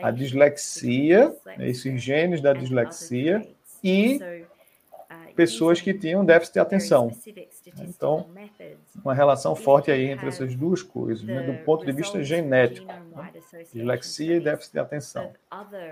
a 0.01 0.11
dislexia, 0.11 1.35
né, 1.45 1.69
esses 1.69 2.01
genes 2.01 2.41
da 2.41 2.53
dislexia, 2.53 3.47
e 3.83 4.19
pessoas 5.33 5.81
que 5.81 5.93
tinham 5.93 6.23
déficit 6.23 6.53
de 6.53 6.59
atenção. 6.59 7.11
Então, 7.79 8.29
uma 9.03 9.13
relação 9.13 9.55
forte 9.55 9.91
aí 9.91 10.09
entre 10.09 10.27
essas 10.27 10.55
duas 10.55 10.81
coisas, 10.81 11.23
né, 11.23 11.41
do 11.43 11.63
ponto 11.63 11.85
de 11.85 11.91
vista 11.91 12.23
genético, 12.23 12.87
né, 12.87 13.31
dislexia 13.73 14.37
e 14.37 14.39
déficit 14.39 14.73
de 14.73 14.79
atenção. 14.79 15.31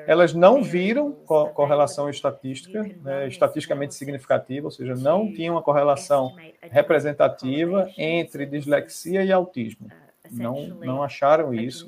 Elas 0.05 0.33
não 0.33 0.61
viram 0.61 1.11
co 1.11 1.49
correlação 1.49 2.09
estatística, 2.09 2.83
né, 3.03 3.27
estatisticamente 3.27 3.95
significativa, 3.95 4.67
ou 4.67 4.71
seja, 4.71 4.95
não 4.95 5.31
tinham 5.31 5.55
uma 5.55 5.61
correlação 5.61 6.35
representativa 6.61 7.89
entre 7.97 8.45
dislexia 8.45 9.23
e 9.23 9.31
autismo 9.31 9.89
não, 10.31 10.67
não 10.67 11.03
acharam 11.03 11.53
isso. 11.53 11.87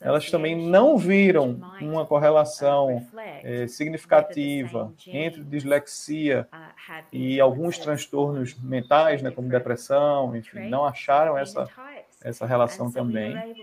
Elas 0.00 0.30
também 0.30 0.56
não 0.56 0.96
viram 0.96 1.60
uma 1.80 2.06
correlação 2.06 3.06
é, 3.42 3.66
significativa 3.66 4.92
entre 5.06 5.42
dislexia 5.42 6.48
e 7.12 7.40
alguns 7.40 7.78
transtornos 7.78 8.54
mentais, 8.60 9.22
né, 9.22 9.30
como 9.30 9.48
depressão, 9.48 10.36
enfim, 10.36 10.68
não 10.68 10.84
acharam 10.84 11.36
essa, 11.36 11.68
essa 12.22 12.46
relação 12.46 12.90
também. 12.90 13.56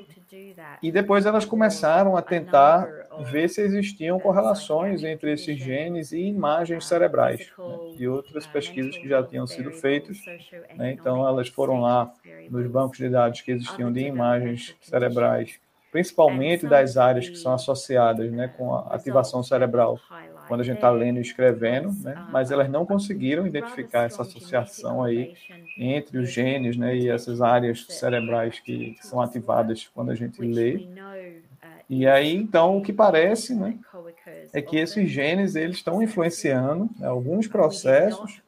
E 0.81 0.91
depois 0.91 1.25
elas 1.25 1.45
começaram 1.45 2.17
a 2.17 2.21
tentar 2.21 2.87
ver 3.17 3.49
se 3.49 3.61
existiam 3.61 4.19
correlações 4.19 5.03
entre 5.03 5.31
esses 5.33 5.59
genes 5.59 6.11
e 6.11 6.19
imagens 6.19 6.87
cerebrais, 6.87 7.51
né, 7.65 7.79
de 7.95 8.07
outras 8.07 8.47
pesquisas 8.47 8.97
que 8.97 9.07
já 9.07 9.23
tinham 9.23 9.45
sido 9.47 9.71
feitas. 9.71 10.29
Né, 10.75 10.91
então, 10.93 11.27
elas 11.27 11.47
foram 11.49 11.79
lá 11.81 12.11
nos 12.47 12.67
bancos 12.67 12.97
de 12.97 13.09
dados 13.09 13.41
que 13.41 13.51
existiam 13.51 13.91
de 13.91 14.01
imagens 14.01 14.75
cerebrais, 14.81 15.59
principalmente 15.91 16.65
das 16.67 16.97
áreas 16.97 17.29
que 17.29 17.37
são 17.37 17.53
associadas 17.53 18.31
né, 18.31 18.47
com 18.49 18.73
a 18.73 18.93
ativação 18.95 19.43
cerebral 19.43 20.03
quando 20.45 20.61
a 20.61 20.63
gente 20.63 20.75
está 20.75 20.89
lendo 20.91 21.17
e 21.19 21.21
escrevendo, 21.21 21.93
né? 22.01 22.21
mas 22.27 22.51
elas 22.51 22.69
não 22.69 22.85
conseguiram 22.85 23.47
identificar 23.47 24.03
essa 24.03 24.21
associação 24.23 25.01
aí 25.03 25.31
entre 25.75 26.17
os 26.19 26.29
genes 26.31 26.77
né, 26.77 26.95
e 26.95 27.09
essas 27.09 27.41
áreas 27.41 27.85
cerebrais 27.89 28.59
que 28.59 28.95
são 28.99 29.21
ativadas 29.21 29.87
quando 29.93 30.11
a 30.11 30.15
gente 30.15 30.41
lê. 30.41 30.83
E 31.95 32.07
aí, 32.07 32.35
então, 32.35 32.77
o 32.77 32.81
que 32.81 32.91
parece 32.91 33.53
né, 33.53 33.77
é 34.51 34.63
que 34.63 34.77
esses 34.77 35.07
genes 35.11 35.55
eles 35.55 35.75
estão 35.75 36.01
influenciando 36.01 36.89
né, 36.97 37.05
alguns 37.05 37.47
processos 37.47 38.41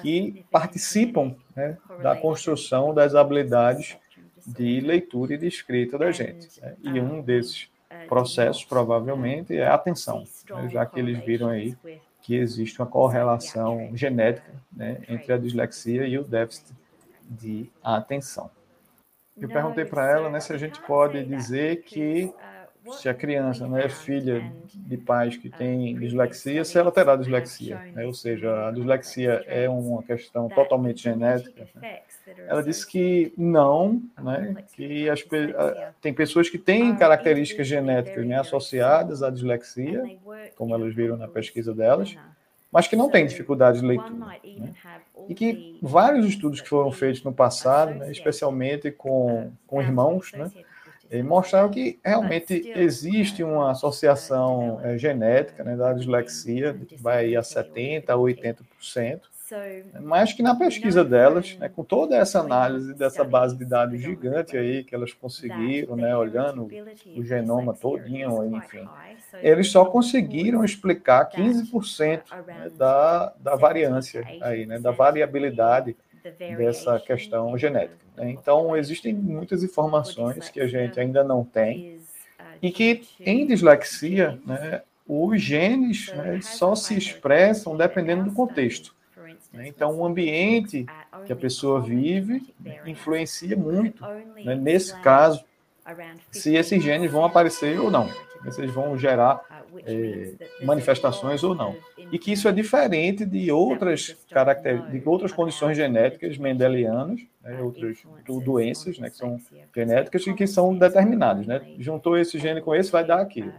que 0.00 0.44
participam 0.48 1.34
né, 1.56 1.76
da 2.00 2.14
construção 2.14 2.94
das 2.94 3.16
habilidades 3.16 3.96
de 4.46 4.78
leitura 4.80 5.34
e 5.34 5.38
de 5.38 5.48
escrita 5.48 5.98
da 5.98 6.12
gente. 6.12 6.60
Né? 6.60 6.76
E 6.84 7.00
um 7.00 7.20
desses 7.20 7.68
processos, 8.08 8.64
provavelmente, 8.64 9.56
é 9.56 9.66
a 9.66 9.74
atenção, 9.74 10.22
né, 10.48 10.68
já 10.70 10.86
que 10.86 11.00
eles 11.00 11.18
viram 11.24 11.48
aí 11.48 11.76
que 12.22 12.36
existe 12.36 12.80
uma 12.80 12.86
correlação 12.86 13.90
genética 13.92 14.52
né, 14.72 14.98
entre 15.08 15.32
a 15.32 15.36
dislexia 15.36 16.06
e 16.06 16.16
o 16.16 16.22
déficit 16.22 16.72
de 17.28 17.68
atenção. 17.82 18.48
Eu 19.36 19.48
perguntei 19.48 19.84
para 19.84 20.08
ela 20.10 20.30
né, 20.30 20.38
se 20.38 20.52
a 20.52 20.56
gente 20.56 20.80
pode 20.82 21.24
dizer 21.24 21.82
que 21.82 22.32
se 22.92 23.08
a 23.08 23.14
criança 23.14 23.66
né, 23.66 23.84
é 23.84 23.88
filha 23.88 24.52
de 24.74 24.96
pais 24.96 25.36
que 25.36 25.50
têm 25.50 25.98
dislexia, 25.98 26.64
se 26.64 26.78
ela 26.78 26.90
terá 26.90 27.16
dislexia. 27.16 27.76
Né? 27.94 28.06
Ou 28.06 28.14
seja, 28.14 28.68
a 28.68 28.70
dislexia 28.70 29.44
é 29.46 29.68
uma 29.68 30.02
questão 30.02 30.48
totalmente 30.48 31.02
genética. 31.02 31.66
Né? 31.74 32.00
Ela 32.46 32.62
disse 32.62 32.86
que 32.86 33.32
não, 33.36 34.02
né? 34.20 34.56
que 34.74 35.08
as, 35.08 35.24
tem 36.00 36.12
pessoas 36.12 36.48
que 36.48 36.58
têm 36.58 36.96
características 36.96 37.66
genéticas 37.66 38.26
né, 38.26 38.38
associadas 38.38 39.22
à 39.22 39.30
dislexia, 39.30 40.02
como 40.56 40.74
elas 40.74 40.94
viram 40.94 41.16
na 41.16 41.28
pesquisa 41.28 41.74
delas, 41.74 42.16
mas 42.70 42.86
que 42.86 42.96
não 42.96 43.10
têm 43.10 43.26
dificuldade 43.26 43.80
de 43.80 43.86
leitura. 43.86 44.10
Né? 44.10 44.74
E 45.28 45.34
que 45.34 45.78
vários 45.82 46.26
estudos 46.26 46.60
que 46.60 46.68
foram 46.68 46.92
feitos 46.92 47.22
no 47.22 47.32
passado, 47.32 47.94
né, 47.94 48.10
especialmente 48.10 48.90
com, 48.90 49.50
com 49.66 49.80
irmãos, 49.80 50.32
né, 50.32 50.50
e 51.10 51.22
mostraram 51.22 51.70
que 51.70 51.98
realmente 52.04 52.70
existe 52.76 53.42
uma 53.42 53.70
associação 53.70 54.80
é, 54.82 54.98
genética 54.98 55.64
né, 55.64 55.76
da 55.76 55.92
dislexia, 55.92 56.74
que 56.74 56.96
vai 56.96 57.34
a 57.34 57.40
70% 57.40 58.04
a 58.08 58.14
80%, 58.14 59.20
mas 60.02 60.34
que 60.34 60.42
na 60.42 60.54
pesquisa 60.54 61.02
delas, 61.02 61.56
né, 61.56 61.70
com 61.70 61.82
toda 61.82 62.14
essa 62.14 62.40
análise 62.40 62.92
dessa 62.92 63.24
base 63.24 63.56
de 63.56 63.64
dados 63.64 63.98
gigante 63.98 64.56
aí 64.56 64.84
que 64.84 64.94
elas 64.94 65.14
conseguiram, 65.14 65.96
né, 65.96 66.14
olhando 66.14 66.68
o 67.16 67.24
genoma 67.24 67.72
todinho, 67.72 68.44
enfim, 68.56 68.86
eles 69.40 69.70
só 69.70 69.86
conseguiram 69.86 70.62
explicar 70.62 71.30
15% 71.30 72.22
né, 72.46 72.70
da, 72.76 73.32
da 73.40 73.56
variância 73.56 74.22
aí, 74.42 74.66
né, 74.66 74.78
da 74.78 74.90
variabilidade 74.90 75.96
dessa 76.56 76.98
questão 77.00 77.56
genética. 77.56 77.98
Né? 78.16 78.30
Então, 78.30 78.76
existem 78.76 79.14
muitas 79.14 79.62
informações 79.62 80.48
que 80.48 80.60
a 80.60 80.66
gente 80.66 80.98
ainda 80.98 81.22
não 81.22 81.44
tem 81.44 81.98
e 82.60 82.70
que 82.70 83.02
em 83.20 83.46
dislexia, 83.46 84.38
né, 84.44 84.82
os 85.06 85.40
genes 85.40 86.12
né, 86.12 86.40
só 86.42 86.74
se 86.74 86.96
expressam 86.96 87.76
dependendo 87.76 88.24
do 88.24 88.32
contexto. 88.32 88.94
Né? 89.52 89.68
Então, 89.68 89.96
o 89.96 90.04
ambiente 90.04 90.86
que 91.26 91.32
a 91.32 91.36
pessoa 91.36 91.80
vive 91.80 92.54
influencia 92.84 93.56
muito, 93.56 94.04
né? 94.44 94.54
nesse 94.54 94.98
caso, 95.00 95.44
se 96.30 96.54
esses 96.54 96.82
genes 96.82 97.10
vão 97.10 97.24
aparecer 97.24 97.80
ou 97.80 97.90
não, 97.90 98.10
eles 98.58 98.72
vão 98.72 98.96
gerar 98.96 99.40
é, 99.84 100.34
manifestações 100.62 101.42
ou 101.42 101.54
não. 101.54 101.76
E 102.10 102.18
que 102.18 102.32
isso 102.32 102.48
é 102.48 102.52
diferente 102.52 103.24
de 103.24 103.50
outras 103.50 104.16
características, 104.30 104.92
de 104.92 105.08
outras 105.08 105.32
condições 105.32 105.76
genéticas 105.76 106.38
mendelianas, 106.38 107.20
né, 107.42 107.60
outras 107.60 107.98
doenças 108.44 108.98
né, 108.98 109.10
que 109.10 109.16
são 109.16 109.40
genéticas 109.74 110.26
e 110.26 110.34
que 110.34 110.46
são 110.46 110.76
determinadas. 110.76 111.46
Né? 111.46 111.60
Juntou 111.78 112.16
esse 112.16 112.38
gene 112.38 112.60
com 112.60 112.74
esse, 112.74 112.90
vai 112.90 113.04
dar 113.04 113.20
aquilo. 113.20 113.52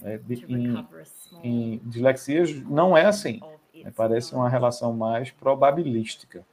Né? 0.00 0.20
Em, 0.48 0.86
em 1.44 1.80
dislexias 1.84 2.52
não 2.64 2.96
é 2.96 3.04
assim. 3.04 3.40
Né? 3.74 3.92
Parece 3.94 4.34
uma 4.34 4.48
relação 4.48 4.92
mais 4.92 5.30
probabilística. 5.30 6.44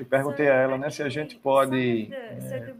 Eu 0.00 0.06
perguntei 0.06 0.48
a 0.48 0.54
ela 0.54 0.78
né, 0.78 0.88
se 0.88 1.02
a 1.02 1.10
gente 1.10 1.36
pode, 1.36 2.10
é, 2.10 2.72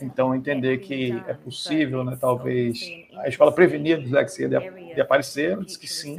então, 0.00 0.32
entender 0.32 0.78
que 0.78 1.20
é 1.26 1.34
possível, 1.34 2.04
né, 2.04 2.16
talvez, 2.20 2.88
a 3.16 3.28
escola 3.28 3.50
prevenir 3.50 3.96
a 3.96 4.00
dislexia 4.00 4.48
de, 4.48 4.94
de 4.94 5.00
aparecer. 5.00 5.50
Ela 5.50 5.64
disse 5.64 5.76
que 5.76 5.88
sim, 5.88 6.16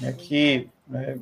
né, 0.00 0.12
que 0.18 0.68
né, 0.88 1.16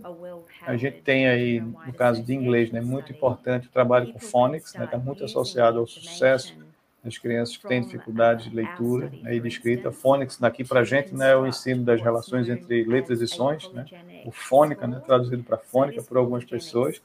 a 0.66 0.74
gente 0.74 1.02
tem 1.02 1.28
aí, 1.28 1.60
no 1.60 1.92
caso 1.92 2.22
de 2.22 2.34
inglês, 2.34 2.72
né, 2.72 2.80
muito 2.80 3.12
importante 3.12 3.68
o 3.68 3.70
trabalho 3.70 4.10
com 4.10 4.18
phonics, 4.18 4.74
está 4.74 4.96
né, 4.96 5.04
muito 5.04 5.22
associado 5.22 5.78
ao 5.78 5.86
sucesso 5.86 6.56
as 7.04 7.16
crianças 7.16 7.56
que 7.56 7.66
têm 7.66 7.80
dificuldade 7.82 8.50
de 8.50 8.56
leitura 8.56 9.10
né, 9.22 9.34
e 9.34 9.40
de 9.40 9.48
escrita. 9.48 9.90
Phonics, 9.90 10.38
daqui 10.38 10.64
para 10.64 10.80
a 10.80 10.84
gente, 10.84 11.14
né, 11.14 11.32
é 11.32 11.36
o 11.36 11.46
ensino 11.46 11.82
das 11.82 12.00
relações 12.00 12.48
entre 12.48 12.84
letras 12.84 13.20
e 13.20 13.26
sons, 13.26 13.70
né, 13.72 13.86
o 14.24 14.30
fônica, 14.30 14.86
né, 14.86 15.00
traduzido 15.04 15.42
para 15.42 15.56
fônica 15.56 16.02
por 16.02 16.16
algumas 16.16 16.44
pessoas. 16.44 17.00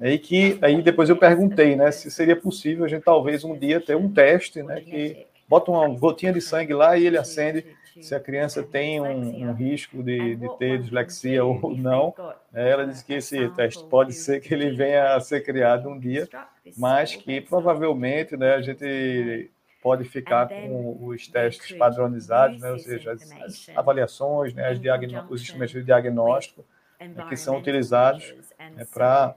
E 0.00 0.18
que 0.18 0.58
aí 0.60 0.80
depois 0.82 1.08
eu 1.08 1.16
perguntei, 1.16 1.76
né, 1.76 1.90
se 1.90 2.10
seria 2.10 2.36
possível 2.36 2.84
a 2.84 2.88
gente 2.88 3.02
talvez 3.02 3.44
um 3.44 3.56
dia 3.56 3.80
ter 3.80 3.96
um 3.96 4.12
teste, 4.12 4.62
né, 4.62 4.80
que 4.80 5.26
bota 5.48 5.70
uma 5.70 5.88
gotinha 5.88 6.32
de 6.32 6.40
sangue 6.40 6.74
lá 6.74 6.96
e 6.96 7.06
ele 7.06 7.18
acende 7.18 7.64
se 8.00 8.14
a 8.14 8.20
criança 8.20 8.62
tem 8.62 9.00
um, 9.00 9.48
um 9.48 9.52
risco 9.52 10.02
de, 10.02 10.34
de, 10.34 10.58
ter 10.58 10.80
dislexia 10.80 11.44
ou 11.44 11.76
não. 11.76 12.12
Ela 12.52 12.86
diz 12.86 13.02
que 13.02 13.14
esse 13.14 13.48
teste 13.50 13.84
pode 13.84 14.12
ser 14.12 14.40
que 14.40 14.52
ele 14.52 14.72
venha 14.72 15.14
a 15.14 15.20
ser 15.20 15.42
criado 15.42 15.88
um 15.88 15.98
dia, 15.98 16.28
mas 16.76 17.14
que 17.14 17.40
provavelmente 17.40 18.36
né, 18.36 18.54
a 18.54 18.62
gente 18.62 19.48
pode 19.80 20.04
ficar 20.04 20.48
com 20.48 21.06
os 21.06 21.28
testes 21.28 21.76
padronizados, 21.76 22.58
né, 22.58 22.72
ou 22.72 22.78
seja, 22.78 23.12
as, 23.12 23.30
as 23.42 23.68
avaliações, 23.76 24.54
né, 24.54 24.70
as 24.70 24.80
os 25.30 25.42
instrumentos 25.42 25.74
de 25.74 25.84
diagnóstico 25.84 26.64
né, 26.98 27.26
que 27.28 27.36
são 27.36 27.58
utilizados 27.58 28.34
né, 28.58 28.86
para 28.92 29.34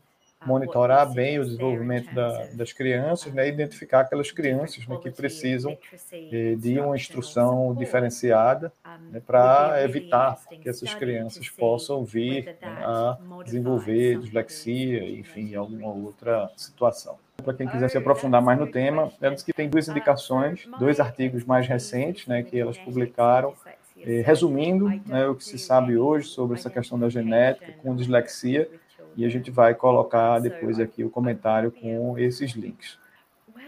monitorar 0.48 1.12
bem 1.12 1.40
o 1.40 1.46
desenvolvimento 1.46 2.14
da, 2.16 2.48
das 2.54 2.72
crianças, 2.72 3.34
né, 3.34 3.48
identificar 3.48 4.02
aquelas 4.02 4.32
crianças 4.32 4.88
né, 4.88 4.98
que 5.02 5.12
precisam 5.12 5.78
eh, 6.14 6.56
de 6.58 6.80
uma 6.80 6.96
instrução 6.96 7.76
diferenciada 7.76 8.72
né, 9.12 9.22
para 9.26 9.84
evitar 9.84 10.40
que 10.62 10.70
essas 10.70 10.94
crianças 10.94 11.50
possam 11.50 12.06
vir 12.06 12.46
né, 12.46 12.58
a 12.62 13.18
desenvolver 13.44 14.20
dislexia, 14.20 15.04
enfim, 15.10 15.54
alguma 15.54 15.94
outra 15.94 16.50
situação. 16.56 17.18
Para 17.44 17.54
quem 17.54 17.68
quiser 17.68 17.90
se 17.90 17.98
aprofundar 17.98 18.42
mais 18.42 18.58
no 18.58 18.68
tema, 18.68 19.12
elas 19.22 19.44
que 19.44 19.54
tem 19.54 19.70
duas 19.70 19.88
indicações, 19.88 20.68
dois 20.80 21.00
artigos 21.00 21.44
mais 21.44 21.68
recentes, 21.68 22.26
né, 22.26 22.42
que 22.42 22.58
elas 22.58 22.78
publicaram, 22.78 23.54
eh, 24.00 24.22
resumindo 24.26 24.90
né, 25.06 25.28
o 25.28 25.36
que 25.36 25.44
se 25.44 25.60
sabe 25.60 25.98
hoje 25.98 26.30
sobre 26.30 26.58
essa 26.58 26.70
questão 26.70 26.98
da 26.98 27.10
genética 27.10 27.74
com 27.82 27.94
dislexia 27.96 28.70
e 29.18 29.26
a 29.26 29.30
gente 29.30 29.50
vai 29.50 29.74
colocar 29.74 30.40
depois 30.40 30.80
aqui 30.80 31.04
o 31.04 31.10
comentário 31.10 31.72
com 31.72 32.18
esses 32.18 32.52
links. 32.52 32.98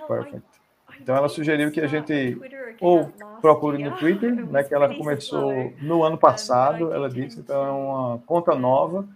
Perfect. 0.07 0.43
Então 1.01 1.15
ela 1.15 1.27
sugeriu 1.27 1.71
que 1.71 1.81
a 1.81 1.87
gente 1.87 2.37
ou 2.79 3.11
procure 3.41 3.83
no 3.83 3.97
Twitter, 3.97 4.45
né, 4.45 4.63
que 4.63 4.73
ela 4.73 4.95
começou 4.95 5.73
no 5.81 6.03
ano 6.03 6.17
passado, 6.17 6.93
ela 6.93 7.09
disse, 7.09 7.39
então 7.39 7.65
é 7.65 7.71
uma 7.71 8.19
conta 8.19 8.53
nova, 8.55 9.07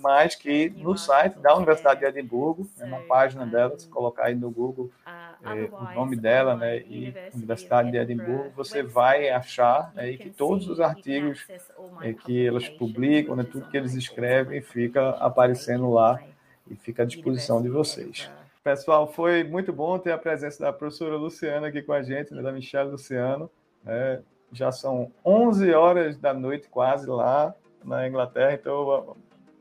mas 0.00 0.34
que 0.34 0.70
no 0.70 0.96
site 0.96 1.38
da 1.38 1.54
Universidade 1.54 2.00
de 2.00 2.06
Edimburgo, 2.06 2.68
né, 2.76 2.86
na 2.86 2.98
página 2.98 3.46
dela, 3.46 3.78
se 3.78 3.88
colocar 3.88 4.26
aí 4.26 4.34
no 4.34 4.50
Google 4.50 4.90
é, 5.06 5.68
o 5.72 5.94
nome 5.94 6.16
dela, 6.16 6.56
né, 6.56 6.78
e 6.78 7.14
Universidade 7.34 7.90
de 7.90 7.96
Edimburgo, 7.96 8.50
você 8.54 8.82
vai 8.82 9.28
achar 9.28 9.92
né, 9.94 10.10
e 10.10 10.18
que 10.18 10.30
todos 10.30 10.68
os 10.68 10.80
artigos 10.80 11.46
é, 12.00 12.12
que 12.12 12.46
elas 12.46 12.68
publicam, 12.68 13.34
né, 13.34 13.44
tudo 13.44 13.68
que 13.68 13.76
eles 13.76 13.94
escrevem, 13.94 14.60
fica 14.60 15.10
aparecendo 15.10 15.90
lá 15.90 16.20
e 16.70 16.76
fica 16.76 17.02
à 17.02 17.06
disposição 17.06 17.60
de 17.60 17.68
vocês. 17.68 18.30
Pessoal, 18.62 19.10
foi 19.12 19.42
muito 19.42 19.72
bom 19.72 19.98
ter 19.98 20.12
a 20.12 20.18
presença 20.18 20.62
da 20.62 20.72
professora 20.72 21.16
Luciana 21.16 21.66
aqui 21.66 21.82
com 21.82 21.92
a 21.92 22.02
gente, 22.02 22.32
né, 22.32 22.42
da 22.42 22.52
Michelle 22.52 22.90
Luciano. 22.90 23.50
Né, 23.82 24.22
já 24.52 24.70
são 24.70 25.10
11 25.24 25.72
horas 25.72 26.16
da 26.18 26.34
noite 26.34 26.68
quase 26.68 27.08
lá 27.08 27.54
na 27.82 28.06
Inglaterra, 28.06 28.52
então 28.52 29.16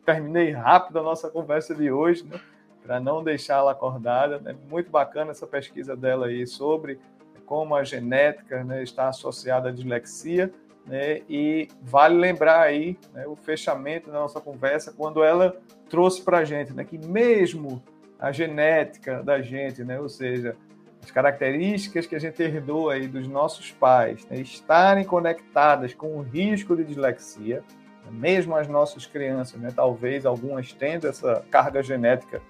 terminei 0.06 0.52
rápido 0.52 1.00
a 1.00 1.04
nossa 1.04 1.30
conversa 1.30 1.74
de 1.76 1.92
hoje, 1.92 2.26
né? 2.26 2.40
para 2.84 3.00
não 3.00 3.24
deixá-la 3.24 3.72
acordada. 3.72 4.40
Né? 4.40 4.56
muito 4.70 4.90
bacana 4.90 5.32
essa 5.32 5.48
pesquisa 5.48 5.96
dela 5.96 6.28
aí 6.28 6.46
sobre 6.48 7.00
como 7.46 7.76
a 7.76 7.84
genética 7.84 8.64
né, 8.64 8.82
está 8.82 9.10
associada 9.10 9.70
à 9.70 9.72
dislexia. 9.72 10.52
Né? 10.86 11.22
E 11.30 11.68
vale 11.82 12.16
lembrar 12.16 12.62
aí 12.62 12.98
né, 13.14 13.28
o 13.28 13.36
fechamento 13.36 14.10
da 14.10 14.20
nossa 14.20 14.40
conversa, 14.40 14.94
quando 14.96 15.24
ela 15.24 15.56
trouxe 15.90 16.22
para 16.22 16.40
a 16.40 16.46
gente 16.46 16.74
né, 16.74 16.84
que 16.84 16.98
mesmo 16.98 17.84
a 18.18 18.32
genética 18.32 19.22
da 19.22 19.42
gente, 19.42 19.84
né, 19.84 20.00
ou 20.00 20.08
seja, 20.08 20.56
as 21.04 21.10
características 21.10 22.06
que 22.06 22.16
a 22.16 22.20
gente 22.20 22.42
herdou 22.42 22.90
aí 22.90 23.08
dos 23.08 23.28
nossos 23.28 23.72
pais, 23.72 24.26
né, 24.28 24.38
estarem 24.40 25.04
conectadas 25.04 25.94
com 25.94 26.18
o 26.18 26.22
risco 26.22 26.76
de 26.76 26.84
dislexia, 26.84 27.64
mesmo 28.12 28.56
as 28.56 28.68
nossas 28.68 29.06
crianças, 29.06 29.60
né, 29.60 29.72
talvez 29.76 30.26
algumas 30.26 30.74
tendo 30.74 31.08
essa 31.08 31.44
carga 31.50 31.82
genética 31.82 32.42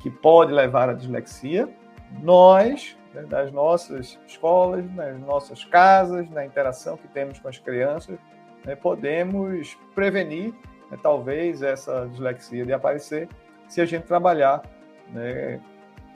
que 0.00 0.10
pode 0.10 0.52
levar 0.52 0.88
à 0.88 0.92
dislexia, 0.92 1.68
nós, 2.22 2.96
né, 3.14 3.22
das 3.22 3.50
nossas 3.52 4.18
escolas, 4.26 4.84
nas 4.94 5.18
nossas 5.20 5.64
casas, 5.64 6.28
na 6.30 6.44
interação 6.44 6.96
que 6.96 7.08
temos 7.08 7.38
com 7.38 7.48
as 7.48 7.58
crianças, 7.58 8.18
né, 8.64 8.74
podemos 8.76 9.76
prevenir, 9.94 10.52
né, 10.90 10.98
talvez, 11.02 11.62
essa 11.62 12.06
dislexia 12.10 12.64
de 12.64 12.72
aparecer 12.72 13.28
se 13.68 13.80
a 13.80 13.86
gente 13.86 14.04
trabalhar. 14.04 14.62
Né, 15.12 15.60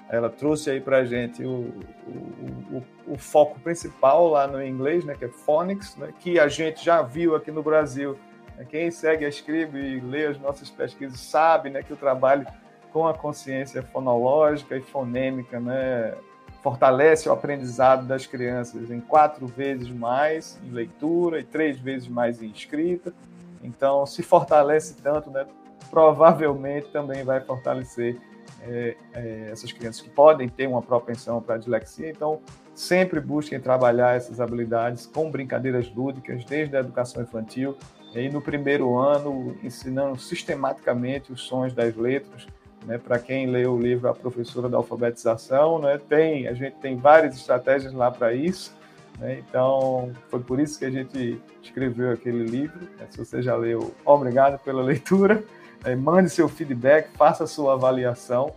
ela 0.08 0.28
trouxe 0.28 0.70
aí 0.70 0.80
para 0.80 0.98
a 0.98 1.04
gente 1.04 1.44
o, 1.44 1.72
o, 2.06 2.76
o, 2.76 3.12
o, 3.14 3.18
foco 3.18 3.60
principal 3.60 4.26
lá 4.28 4.46
no 4.46 4.62
inglês, 4.62 5.04
né, 5.04 5.14
que 5.14 5.24
é 5.24 5.28
phonics, 5.28 5.96
né, 5.96 6.12
que 6.18 6.38
a 6.38 6.48
gente 6.48 6.84
já 6.84 7.00
viu 7.00 7.36
aqui 7.36 7.52
no 7.52 7.62
Brasil. 7.62 8.18
Quem 8.64 8.90
segue 8.90 9.24
a 9.24 9.28
e 9.28 10.00
lê 10.00 10.26
as 10.26 10.38
nossas 10.38 10.70
pesquisas 10.70 11.20
sabe 11.20 11.70
né, 11.70 11.82
que 11.82 11.92
o 11.92 11.96
trabalho 11.96 12.46
com 12.92 13.06
a 13.06 13.14
consciência 13.14 13.82
fonológica 13.82 14.76
e 14.76 14.82
fonêmica, 14.82 15.60
né, 15.60 16.14
fortalece 16.62 17.28
o 17.28 17.32
aprendizado 17.32 18.06
das 18.06 18.26
crianças 18.26 18.90
em 18.90 19.00
quatro 19.00 19.46
vezes 19.46 19.88
mais 19.88 20.58
em 20.62 20.70
leitura 20.70 21.40
e 21.40 21.44
três 21.44 21.78
vezes 21.78 22.08
mais 22.08 22.42
em 22.42 22.50
escrita. 22.50 23.14
Então, 23.62 24.04
se 24.06 24.22
fortalece 24.22 24.96
tanto, 25.02 25.30
né, 25.30 25.46
provavelmente 25.90 26.88
também 26.88 27.24
vai 27.24 27.40
fortalecer 27.40 28.18
é, 28.62 28.96
é, 29.14 29.48
essas 29.50 29.72
crianças 29.72 30.02
que 30.02 30.10
podem 30.10 30.48
ter 30.48 30.66
uma 30.66 30.82
propensão 30.82 31.40
para 31.40 31.54
a 31.54 31.58
dislexia. 31.58 32.10
Então, 32.10 32.40
sempre 32.74 33.20
busquem 33.20 33.60
trabalhar 33.60 34.16
essas 34.16 34.40
habilidades 34.40 35.06
com 35.06 35.30
brincadeiras 35.30 35.90
lúdicas 35.94 36.44
desde 36.44 36.76
a 36.76 36.80
educação 36.80 37.22
infantil 37.22 37.76
e 38.14 38.28
no 38.28 38.40
primeiro 38.40 38.98
ano 38.98 39.56
ensinando 39.62 40.18
sistematicamente 40.18 41.32
os 41.32 41.42
sons 41.42 41.72
das 41.72 41.94
letras 41.96 42.46
né, 42.84 42.98
Para 42.98 43.18
quem 43.18 43.46
leu 43.46 43.74
o 43.74 43.80
livro 43.80 44.08
A 44.08 44.14
Professora 44.14 44.68
da 44.68 44.76
Alfabetização, 44.76 45.78
né, 45.78 45.98
tem, 46.08 46.48
a 46.48 46.54
gente 46.54 46.76
tem 46.76 46.96
várias 46.96 47.36
estratégias 47.36 47.92
lá 47.92 48.10
para 48.10 48.32
isso. 48.32 48.74
Né, 49.18 49.42
então, 49.46 50.12
foi 50.28 50.40
por 50.40 50.58
isso 50.60 50.78
que 50.78 50.84
a 50.84 50.90
gente 50.90 51.40
escreveu 51.62 52.12
aquele 52.12 52.44
livro. 52.44 52.80
Né, 52.98 53.06
se 53.10 53.18
você 53.18 53.42
já 53.42 53.54
leu, 53.54 53.94
obrigado 54.04 54.58
pela 54.60 54.82
leitura. 54.82 55.42
é, 55.84 55.94
mande 55.94 56.30
seu 56.30 56.48
feedback, 56.48 57.10
faça 57.16 57.46
sua 57.46 57.74
avaliação. 57.74 58.52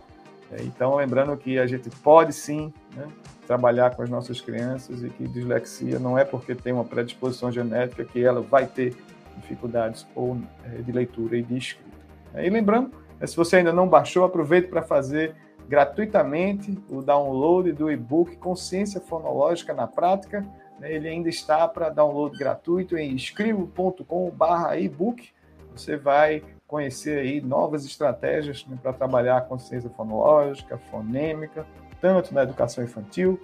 É, 0.50 0.62
então, 0.62 0.96
lembrando 0.96 1.36
que 1.36 1.58
a 1.58 1.66
gente 1.66 1.90
pode 1.90 2.32
sim 2.32 2.72
né, 2.96 3.06
trabalhar 3.46 3.94
com 3.94 4.02
as 4.02 4.08
nossas 4.08 4.40
crianças 4.40 5.02
e 5.02 5.10
que 5.10 5.28
dislexia 5.28 5.98
não 5.98 6.18
é 6.18 6.24
porque 6.24 6.54
tem 6.54 6.72
uma 6.72 6.84
predisposição 6.84 7.52
genética 7.52 8.04
que 8.04 8.24
ela 8.24 8.40
vai 8.40 8.66
ter 8.66 8.96
dificuldades 9.36 10.06
ou 10.14 10.36
é, 10.64 10.82
de 10.82 10.92
leitura 10.92 11.36
e 11.36 11.42
de 11.42 11.56
escrita. 11.56 11.98
E 12.36 12.50
lembrando, 12.50 12.90
né, 13.18 13.26
se 13.26 13.36
você 13.36 13.56
ainda 13.56 13.72
não 13.72 13.88
baixou, 13.88 14.24
aproveite 14.24 14.68
para 14.68 14.82
fazer 14.82 15.34
gratuitamente 15.68 16.76
o 16.90 17.00
download 17.00 17.72
do 17.72 17.90
e-book 17.90 18.36
Consciência 18.36 19.00
Fonológica 19.00 19.72
na 19.72 19.86
Prática. 19.86 20.44
Né, 20.78 20.92
ele 20.92 21.08
ainda 21.08 21.28
está 21.28 21.66
para 21.68 21.88
download 21.88 22.38
gratuito 22.38 22.96
em 22.96 23.14
escrivo.com/ebook. 23.14 25.32
Você 25.74 25.96
vai 25.96 26.42
conhecer 26.66 27.18
aí 27.18 27.40
novas 27.40 27.84
estratégias 27.84 28.66
né, 28.66 28.76
para 28.80 28.92
trabalhar 28.92 29.38
a 29.38 29.40
consciência 29.40 29.90
fonológica, 29.90 30.78
fonêmica, 30.90 31.66
tanto 32.00 32.34
na 32.34 32.42
educação 32.42 32.82
infantil 32.82 33.40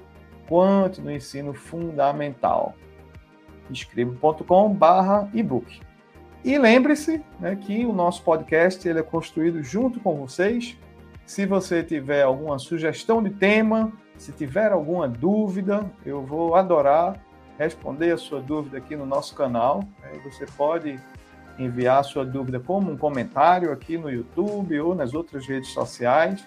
quanto 0.48 1.00
no 1.00 1.12
ensino 1.12 1.55
fundamental. 1.55 2.74
escribo.com/ebook. 3.70 5.80
E 6.44 6.59
lembre-se 6.59 7.22
né, 7.38 7.56
que 7.56 7.85
o 7.85 7.92
nosso 7.92 8.22
podcast 8.22 8.88
ele 8.88 9.00
é 9.00 9.02
construído 9.02 9.62
junto 9.62 10.00
com 10.00 10.16
vocês. 10.16 10.76
Se 11.26 11.44
você 11.46 11.83
tiver 11.83 12.22
alguma 12.22 12.59
sugestão 12.59 13.22
de 13.22 13.30
tema, 13.30 13.92
se 14.16 14.33
tiver 14.33 14.72
alguma 14.72 15.06
dúvida, 15.06 15.90
eu 16.04 16.24
vou 16.24 16.54
adorar 16.54 17.20
responder 17.61 18.11
a 18.11 18.16
sua 18.16 18.40
dúvida 18.40 18.78
aqui 18.78 18.96
no 18.96 19.04
nosso 19.04 19.35
canal. 19.35 19.85
Você 20.24 20.46
pode 20.56 20.98
enviar 21.59 22.00
a 22.00 22.02
sua 22.02 22.24
dúvida 22.24 22.59
como 22.59 22.90
um 22.90 22.96
comentário 22.96 23.70
aqui 23.70 23.98
no 23.98 24.11
YouTube 24.11 24.80
ou 24.80 24.94
nas 24.94 25.12
outras 25.12 25.46
redes 25.46 25.68
sociais. 25.68 26.42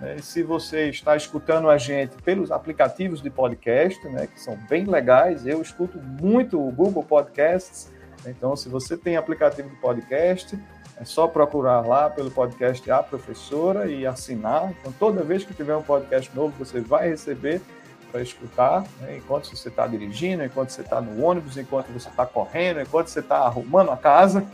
Né? 0.00 0.18
Se 0.18 0.42
você 0.42 0.88
está 0.88 1.16
escutando 1.16 1.68
a 1.70 1.78
gente 1.78 2.14
pelos 2.22 2.50
aplicativos 2.50 3.22
de 3.22 3.30
podcast, 3.30 4.06
né, 4.08 4.26
que 4.26 4.40
são 4.40 4.56
bem 4.68 4.84
legais, 4.84 5.46
eu 5.46 5.60
escuto 5.62 5.98
muito 5.98 6.60
o 6.60 6.70
Google 6.70 7.02
Podcasts 7.02 7.94
então, 8.26 8.56
se 8.56 8.68
você 8.68 8.96
tem 8.96 9.16
aplicativo 9.16 9.68
de 9.68 9.76
podcast, 9.76 10.58
é 10.96 11.04
só 11.04 11.26
procurar 11.26 11.80
lá 11.86 12.08
pelo 12.08 12.30
podcast 12.30 12.88
A 12.90 13.02
Professora 13.02 13.86
e 13.86 14.06
assinar. 14.06 14.72
Então, 14.80 14.92
toda 14.98 15.22
vez 15.22 15.44
que 15.44 15.52
tiver 15.52 15.76
um 15.76 15.82
podcast 15.82 16.34
novo, 16.34 16.54
você 16.58 16.80
vai 16.80 17.08
receber 17.08 17.60
para 18.10 18.22
escutar, 18.22 18.84
né? 19.00 19.16
enquanto 19.16 19.48
você 19.48 19.68
está 19.68 19.86
dirigindo, 19.86 20.44
enquanto 20.44 20.70
você 20.70 20.82
está 20.82 21.00
no 21.00 21.24
ônibus, 21.24 21.56
enquanto 21.56 21.88
você 21.88 22.08
está 22.08 22.24
correndo, 22.24 22.80
enquanto 22.80 23.08
você 23.08 23.18
está 23.18 23.38
arrumando 23.38 23.90
a 23.90 23.96
casa. 23.96 24.46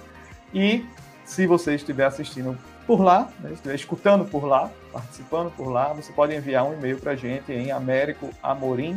E 0.53 0.85
se 1.24 1.46
você 1.46 1.74
estiver 1.74 2.07
assistindo 2.07 2.57
por 2.87 3.03
lá, 3.03 3.29
né? 3.40 3.53
estiver 3.53 3.74
escutando 3.74 4.24
por 4.24 4.44
lá, 4.46 4.70
participando 4.92 5.50
por 5.53 5.68
lá, 5.68 5.92
você 5.92 6.12
pode 6.12 6.35
enviar 6.35 6.64
um 6.64 6.74
e-mail 6.74 6.98
para 6.98 7.12
a 7.12 7.16
gente 7.16 7.53
em 7.53 7.70
Américo 7.70 8.31
Amorim, 8.42 8.96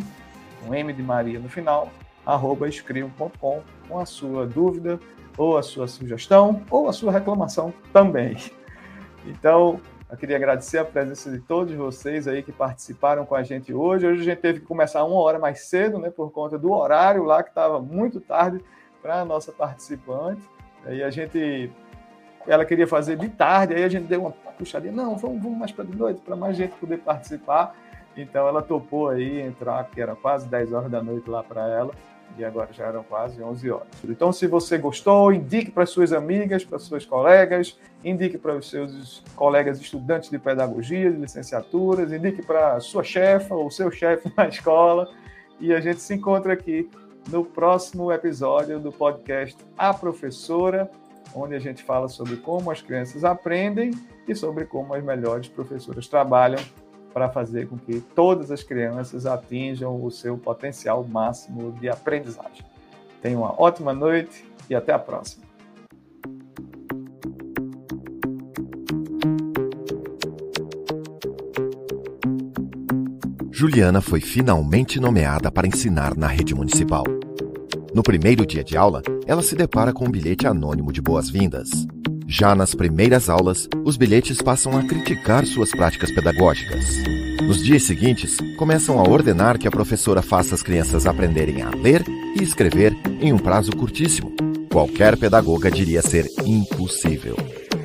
um 0.68 0.74
M 0.74 0.92
de 0.94 1.04
Maria 1.04 1.40
no 1.40 1.50
final, 1.50 1.90
arroba 2.26 2.68
escrivo.com 2.68 3.62
com 3.88 4.00
a 4.00 4.06
sua 4.06 4.46
dúvida, 4.46 5.00
ou 5.38 5.58
a 5.58 5.64
sua 5.64 5.88
sugestão, 5.88 6.62
ou 6.70 6.88
a 6.88 6.94
sua 6.94 7.12
reclamação 7.12 7.74
também. 7.92 8.38
Então, 9.26 9.80
eu 10.10 10.18
queria 10.18 10.36
agradecer 10.36 10.78
a 10.78 10.86
presença 10.86 11.32
de 11.32 11.40
todos 11.40 11.74
vocês 11.74 12.28
aí 12.28 12.44
que 12.44 12.52
participaram 12.52 13.26
com 13.26 13.34
a 13.34 13.42
gente 13.42 13.74
hoje. 13.74 14.06
Hoje 14.06 14.22
a 14.22 14.24
gente 14.26 14.40
teve 14.40 14.60
que 14.60 14.66
começar 14.66 15.04
uma 15.04 15.20
hora 15.20 15.40
mais 15.40 15.62
cedo, 15.62 15.98
né, 15.98 16.10
por 16.10 16.32
conta 16.32 16.58
do 16.58 16.72
horário 16.72 17.24
lá 17.24 17.42
que 17.42 17.50
estava 17.50 17.80
muito 17.80 18.22
tarde 18.22 18.64
para 19.02 19.22
a 19.22 19.26
nossa 19.26 19.52
participante. 19.52 20.42
Aí 20.86 21.02
a 21.02 21.10
gente, 21.10 21.72
ela 22.48 22.66
queria 22.66 22.88
fazer 22.88 23.18
de 23.18 23.30
tarde, 23.30 23.74
aí 23.74 23.84
a 23.84 23.90
gente 23.90 24.06
deu 24.06 24.22
uma 24.22 24.32
puxadinha, 24.32 24.92
não, 24.92 25.16
vamos, 25.18 25.42
vamos 25.42 25.58
mais 25.58 25.72
para 25.72 25.86
de 25.86 25.96
noite, 25.96 26.22
para 26.22 26.36
mais 26.36 26.56
gente 26.58 26.76
poder 26.76 27.00
participar. 27.00 27.76
Então 28.16 28.48
ela 28.48 28.62
topou 28.62 29.10
aí 29.10 29.42
entrar, 29.42 29.84
que 29.90 30.00
era 30.00 30.16
quase 30.16 30.48
10 30.48 30.74
horas 30.74 30.92
da 30.92 31.02
noite 31.02 31.30
lá 31.30 31.44
para 31.44 31.68
ela 31.68 31.92
e 32.38 32.44
agora 32.44 32.70
já 32.72 32.86
eram 32.86 33.04
quase 33.04 33.42
11 33.42 33.70
horas. 33.70 33.88
Então, 34.04 34.32
se 34.32 34.48
você 34.48 34.78
gostou, 34.78 35.32
indique 35.32 35.72
para 35.72 35.86
suas 35.86 36.12
amigas, 36.12 36.64
para 36.64 36.80
suas 36.80 37.06
colegas, 37.06 37.78
indique 38.04 38.38
para 38.38 38.56
os 38.56 38.70
seus 38.70 39.24
colegas 39.36 39.80
estudantes 39.80 40.30
de 40.30 40.40
pedagogia, 40.40 41.12
de 41.12 41.18
licenciaturas, 41.18 42.12
indique 42.12 42.42
para 42.42 42.80
sua 42.80 43.04
chefa 43.04 43.54
ou 43.54 43.70
seu 43.70 43.92
chefe 43.92 44.32
na 44.36 44.48
escola. 44.48 45.10
E 45.60 45.74
a 45.74 45.80
gente 45.80 46.02
se 46.02 46.14
encontra 46.14 46.54
aqui 46.54 46.90
no 47.30 47.46
próximo 47.46 48.12
episódio 48.12 48.80
do 48.80 48.92
podcast 48.92 49.58
A 49.78 49.94
Professora, 49.94 50.90
onde 51.36 51.56
a 51.56 51.60
gente 51.60 51.84
fala 51.84 52.08
sobre 52.08 52.38
como 52.38 52.72
as 52.72 52.82
crianças 52.82 53.24
aprendem 53.24 53.92
e 54.28 54.36
sobre 54.36 54.66
como 54.66 54.94
as 54.94 55.04
melhores 55.04 55.48
professoras 55.48 56.08
trabalham 56.08 56.60
para 57.14 57.30
fazer 57.30 57.68
com 57.68 57.78
que 57.78 58.02
todas 58.16 58.50
as 58.50 58.64
crianças 58.64 59.26
atinjam 59.26 60.04
o 60.04 60.10
seu 60.10 60.38
potencial 60.38 61.04
máximo 61.04 61.72
de 61.74 61.88
aprendizagem. 61.88 62.66
Tenha 63.22 63.38
uma 63.38 63.54
ótima 63.62 63.94
noite 63.94 64.44
e 64.70 64.76
até 64.76 64.92
a 64.92 65.00
próxima. 65.00 65.44
Juliana 73.52 74.02
foi 74.02 74.20
finalmente 74.20 75.00
nomeada 75.00 75.50
para 75.50 75.66
ensinar 75.66 76.18
na 76.18 76.28
rede 76.28 76.54
municipal. 76.54 77.06
No 77.94 78.02
primeiro 78.02 78.44
dia 78.44 78.64
de 78.64 78.76
aula, 78.76 79.04
ela 79.28 79.44
se 79.44 79.56
depara 79.56 79.94
com 79.94 80.06
um 80.06 80.12
bilhete 80.12 80.48
anônimo 80.48 80.92
de 80.92 81.00
boas-vindas. 81.00 81.70
Já 82.28 82.56
nas 82.56 82.74
primeiras 82.74 83.30
aulas, 83.30 83.70
os 83.86 83.98
bilhetes 83.98 84.42
passam 84.42 84.76
a 84.76 84.84
criticar 84.84 85.46
suas 85.46 85.70
práticas 85.70 86.12
pedagógicas. 86.12 86.84
Nos 87.44 87.64
dias 87.64 87.84
seguintes, 87.84 88.38
começam 88.58 89.00
a 89.00 89.08
ordenar 89.08 89.60
que 89.60 89.68
a 89.68 89.72
professora 89.72 90.24
faça 90.24 90.56
as 90.56 90.64
crianças 90.64 91.06
aprenderem 91.06 91.62
a 91.62 91.70
ler 91.70 92.04
e 92.36 92.42
escrever 92.42 92.98
em 93.22 93.32
um 93.32 93.38
prazo 93.38 93.72
curtíssimo. 93.74 94.34
Qualquer 94.72 95.16
pedagoga 95.16 95.70
diria 95.70 96.02
ser 96.02 96.26
impossível. 96.44 97.38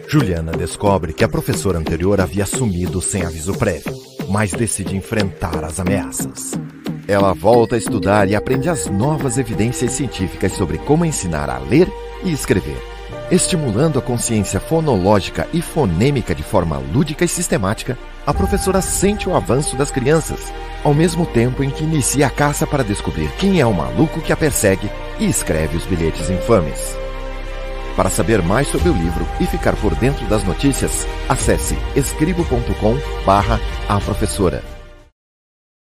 Juliana 0.08 0.52
descobre 0.52 1.12
que 1.12 1.22
a 1.22 1.28
professora 1.28 1.78
anterior 1.78 2.18
havia 2.18 2.46
sumido 2.46 3.02
sem 3.02 3.26
aviso 3.26 3.52
prévio, 3.52 3.94
mas 4.30 4.52
decide 4.52 4.96
enfrentar 4.96 5.62
as 5.64 5.78
ameaças. 5.78 6.52
Ela 7.08 7.32
volta 7.32 7.74
a 7.74 7.78
estudar 7.78 8.28
e 8.28 8.36
aprende 8.36 8.68
as 8.68 8.86
novas 8.86 9.38
evidências 9.38 9.92
científicas 9.92 10.52
sobre 10.52 10.78
como 10.78 11.04
ensinar 11.04 11.50
a 11.50 11.58
ler 11.58 11.90
e 12.22 12.30
escrever 12.30 12.80
Estimulando 13.30 13.98
a 13.98 14.02
consciência 14.02 14.58
fonológica 14.58 15.46
e 15.52 15.60
fonêmica 15.60 16.34
de 16.34 16.42
forma 16.42 16.78
lúdica 16.78 17.26
e 17.26 17.28
sistemática, 17.28 17.98
a 18.26 18.32
professora 18.32 18.80
sente 18.80 19.28
o 19.28 19.36
avanço 19.36 19.76
das 19.76 19.90
crianças, 19.90 20.50
ao 20.82 20.94
mesmo 20.94 21.26
tempo 21.26 21.62
em 21.62 21.68
que 21.68 21.84
inicia 21.84 22.26
a 22.26 22.30
caça 22.30 22.66
para 22.66 22.82
descobrir 22.82 23.30
quem 23.38 23.60
é 23.60 23.66
o 23.66 23.74
maluco 23.74 24.22
que 24.22 24.32
a 24.32 24.36
persegue 24.36 24.90
e 25.18 25.28
escreve 25.28 25.76
os 25.76 25.84
bilhetes 25.84 26.30
infames. 26.30 26.96
Para 27.94 28.08
saber 28.08 28.40
mais 28.40 28.68
sobre 28.68 28.88
o 28.88 28.94
livro 28.94 29.28
e 29.40 29.44
ficar 29.44 29.76
por 29.76 29.94
dentro 29.94 30.24
das 30.26 30.42
notícias, 30.44 31.06
acesse 31.28 31.76
escribo.com/a 31.94 34.00
professora. 34.00 34.77